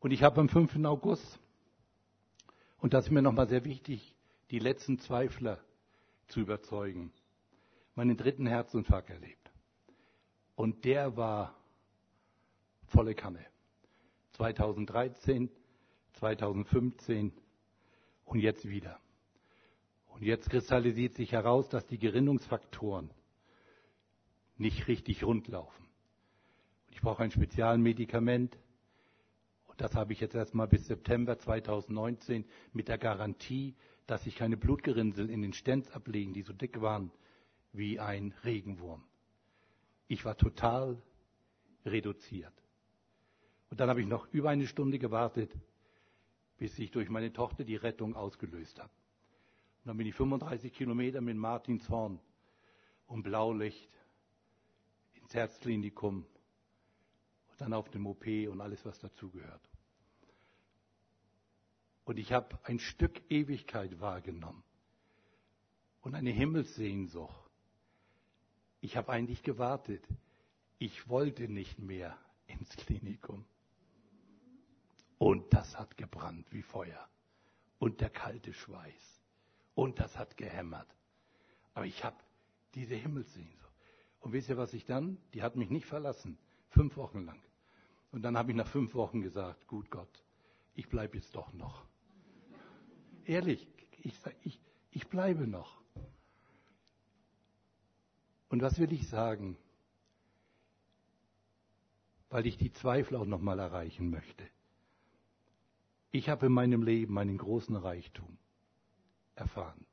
Und 0.00 0.10
ich 0.10 0.22
habe 0.22 0.40
am 0.40 0.48
5. 0.48 0.84
August, 0.84 1.40
und 2.78 2.94
das 2.94 3.06
ist 3.06 3.10
mir 3.10 3.22
nochmal 3.22 3.48
sehr 3.48 3.64
wichtig, 3.64 4.14
die 4.50 4.58
letzten 4.58 4.98
Zweifler 4.98 5.58
zu 6.28 6.40
überzeugen, 6.40 7.12
meinen 7.94 8.16
dritten 8.16 8.46
Herzinfarkt 8.46 9.10
erlebt. 9.10 9.50
Und 10.56 10.84
der 10.84 11.16
war 11.16 11.56
volle 12.86 13.14
Kanne. 13.14 13.44
2013, 14.32 15.50
2015 16.14 17.32
und 18.24 18.40
jetzt 18.40 18.68
wieder. 18.68 19.00
Und 20.14 20.22
jetzt 20.22 20.48
kristallisiert 20.48 21.14
sich 21.14 21.32
heraus, 21.32 21.68
dass 21.68 21.86
die 21.86 21.98
Gerinnungsfaktoren 21.98 23.10
nicht 24.56 24.86
richtig 24.86 25.24
rundlaufen. 25.24 25.88
Ich 26.92 27.00
brauche 27.00 27.24
ein 27.24 27.32
Spezialmedikament. 27.32 28.56
Und 29.66 29.80
das 29.80 29.96
habe 29.96 30.12
ich 30.12 30.20
jetzt 30.20 30.36
erstmal 30.36 30.68
bis 30.68 30.86
September 30.86 31.36
2019 31.36 32.44
mit 32.72 32.86
der 32.86 32.98
Garantie, 32.98 33.74
dass 34.06 34.22
sich 34.22 34.36
keine 34.36 34.56
Blutgerinnsel 34.56 35.28
in 35.28 35.42
den 35.42 35.52
Stents 35.52 35.90
ablegen, 35.90 36.32
die 36.32 36.42
so 36.42 36.52
dick 36.52 36.80
waren 36.80 37.10
wie 37.72 37.98
ein 37.98 38.32
Regenwurm. 38.44 39.02
Ich 40.06 40.24
war 40.24 40.36
total 40.36 41.02
reduziert. 41.84 42.54
Und 43.68 43.80
dann 43.80 43.88
habe 43.88 44.00
ich 44.00 44.06
noch 44.06 44.32
über 44.32 44.50
eine 44.50 44.68
Stunde 44.68 45.00
gewartet, 45.00 45.50
bis 46.56 46.78
ich 46.78 46.92
durch 46.92 47.08
meine 47.08 47.32
Tochter 47.32 47.64
die 47.64 47.74
Rettung 47.74 48.14
ausgelöst 48.14 48.78
habe. 48.78 48.92
Und 49.84 49.88
dann 49.88 49.98
bin 49.98 50.06
ich 50.06 50.14
35 50.14 50.72
Kilometer 50.72 51.20
mit 51.20 51.36
Martinshorn 51.36 52.18
und 53.06 53.22
Blaulicht 53.22 53.90
ins 55.12 55.34
Herzklinikum 55.34 56.24
und 57.48 57.60
dann 57.60 57.74
auf 57.74 57.90
dem 57.90 58.06
OP 58.06 58.26
und 58.26 58.62
alles, 58.62 58.82
was 58.86 58.98
dazugehört. 58.98 59.68
Und 62.06 62.18
ich 62.18 62.32
habe 62.32 62.58
ein 62.64 62.78
Stück 62.78 63.20
Ewigkeit 63.30 64.00
wahrgenommen 64.00 64.64
und 66.00 66.14
eine 66.14 66.30
Himmelssehnsucht. 66.30 67.50
Ich 68.80 68.96
habe 68.96 69.12
eigentlich 69.12 69.42
gewartet. 69.42 70.06
Ich 70.78 71.10
wollte 71.10 71.46
nicht 71.46 71.78
mehr 71.78 72.16
ins 72.46 72.70
Klinikum. 72.70 73.44
Und 75.18 75.52
das 75.52 75.78
hat 75.78 75.98
gebrannt 75.98 76.50
wie 76.52 76.62
Feuer. 76.62 77.06
Und 77.78 78.00
der 78.00 78.08
kalte 78.08 78.54
Schweiß. 78.54 79.13
Und 79.74 79.98
das 79.98 80.16
hat 80.16 80.36
gehämmert. 80.36 80.88
Aber 81.74 81.86
ich 81.86 82.04
habe 82.04 82.16
diese 82.74 82.94
Himmelssehnsucht. 82.94 83.72
Und 84.20 84.32
wisst 84.32 84.48
ihr, 84.48 84.56
was 84.56 84.72
ich 84.72 84.84
dann? 84.84 85.18
Die 85.34 85.42
hat 85.42 85.56
mich 85.56 85.70
nicht 85.70 85.86
verlassen. 85.86 86.38
Fünf 86.70 86.96
Wochen 86.96 87.24
lang. 87.24 87.40
Und 88.10 88.22
dann 88.22 88.38
habe 88.38 88.52
ich 88.52 88.56
nach 88.56 88.68
fünf 88.68 88.94
Wochen 88.94 89.20
gesagt, 89.20 89.66
gut 89.66 89.90
Gott, 89.90 90.22
ich 90.74 90.88
bleibe 90.88 91.16
jetzt 91.16 91.34
doch 91.34 91.52
noch. 91.52 91.84
Ehrlich, 93.24 93.66
ich, 94.02 94.14
ich, 94.42 94.60
ich 94.92 95.08
bleibe 95.08 95.46
noch. 95.46 95.80
Und 98.48 98.62
was 98.62 98.78
will 98.78 98.92
ich 98.92 99.08
sagen? 99.08 99.56
Weil 102.30 102.46
ich 102.46 102.56
die 102.56 102.72
Zweifel 102.72 103.16
auch 103.16 103.26
nochmal 103.26 103.58
erreichen 103.58 104.10
möchte. 104.10 104.48
Ich 106.12 106.28
habe 106.28 106.46
in 106.46 106.52
meinem 106.52 106.82
Leben 106.82 107.18
einen 107.18 107.38
großen 107.38 107.74
Reichtum 107.74 108.38
erfahren. 109.34 109.84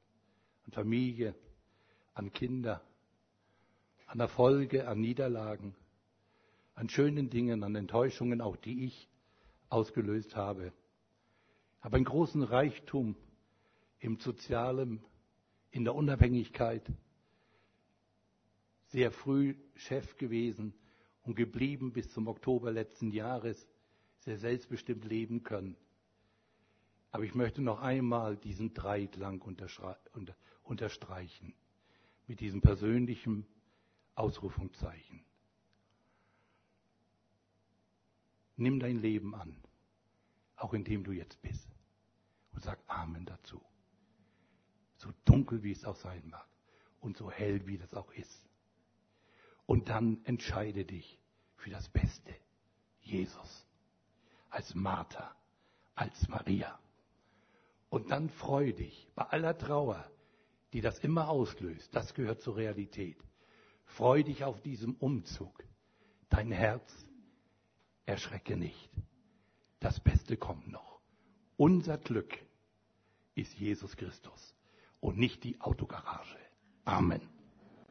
An 0.66 0.72
Familie, 0.72 1.36
an 2.14 2.32
Kinder, 2.32 2.82
an 4.08 4.20
Erfolge, 4.20 4.88
an 4.88 5.00
Niederlagen, 5.00 5.76
an 6.76 6.90
schönen 6.90 7.30
Dingen, 7.30 7.64
an 7.64 7.76
Enttäuschungen, 7.76 8.42
auch 8.42 8.58
die 8.58 8.86
ich 8.86 9.08
ausgelöst 9.70 10.36
habe. 10.36 10.74
Ich 11.78 11.84
habe 11.84 11.96
einen 11.96 12.06
großen 12.06 12.44
Reichtum 12.44 13.16
im 14.00 14.18
Sozialen, 14.18 15.04
in 15.72 15.84
der 15.84 15.96
Unabhängigkeit, 15.96 16.84
sehr 18.88 19.12
früh 19.12 19.56
Chef 19.76 20.18
gewesen 20.18 20.74
und 21.24 21.36
geblieben 21.36 21.94
bis 21.94 22.12
zum 22.12 22.28
Oktober 22.28 22.72
letzten 22.72 23.12
Jahres, 23.12 23.68
sehr 24.20 24.38
selbstbestimmt 24.38 25.06
leben 25.06 25.44
können. 25.44 25.78
Aber 27.12 27.24
ich 27.24 27.36
möchte 27.36 27.62
noch 27.62 27.82
einmal 27.82 28.38
diesen 28.38 28.74
Dreiklang 28.74 29.42
unterstreichen, 30.64 31.54
mit 32.28 32.40
diesem 32.40 32.62
persönlichen 32.62 33.46
Ausrufungszeichen. 34.16 35.24
Nimm 38.56 38.80
dein 38.80 39.00
Leben 39.00 39.36
an, 39.36 39.56
auch 40.56 40.74
in 40.74 40.84
dem 40.84 41.04
du 41.04 41.12
jetzt 41.12 41.42
bist, 41.42 41.68
und 42.54 42.64
sag 42.64 42.80
Amen 42.88 43.26
dazu. 43.26 43.62
So 44.96 45.10
dunkel 45.26 45.64
wie 45.64 45.72
es 45.72 45.84
auch 45.84 45.96
sein 45.96 46.30
mag 46.30 46.48
und 47.00 47.18
so 47.18 47.32
hell 47.32 47.66
wie 47.66 47.78
das 47.78 47.94
auch 47.94 48.12
ist. 48.14 48.48
Und 49.66 49.90
dann 49.90 50.24
entscheide 50.26 50.86
dich 50.86 51.20
für 51.56 51.72
das 51.72 51.90
Beste. 51.90 52.34
Jesus. 53.02 53.66
Als 54.50 54.76
Martha, 54.76 55.36
als 55.96 56.28
Maria. 56.28 56.80
Und 57.92 58.10
dann 58.10 58.30
freu 58.30 58.72
dich 58.72 59.10
bei 59.16 59.24
aller 59.24 59.58
Trauer, 59.58 60.10
die 60.72 60.80
das 60.80 61.00
immer 61.00 61.28
auslöst. 61.28 61.94
Das 61.94 62.14
gehört 62.14 62.42
zur 62.42 62.56
Realität. 62.56 63.18
Freu 63.84 64.24
dich 64.24 64.46
auf 64.46 64.62
diesem 64.62 64.96
Umzug. 64.96 65.66
Dein 66.30 66.52
Herz 66.52 67.06
erschrecke 68.06 68.56
nicht. 68.56 68.90
Das 69.82 70.00
Beste 70.00 70.38
kommt 70.38 70.70
noch. 70.72 71.02
Unser 71.58 71.98
Glück 71.98 72.40
ist 73.36 73.54
Jesus 73.56 73.98
Christus 73.98 74.56
und 75.02 75.18
nicht 75.18 75.44
die 75.44 75.60
Autogarage. 75.60 76.38
Amen. 76.86 77.41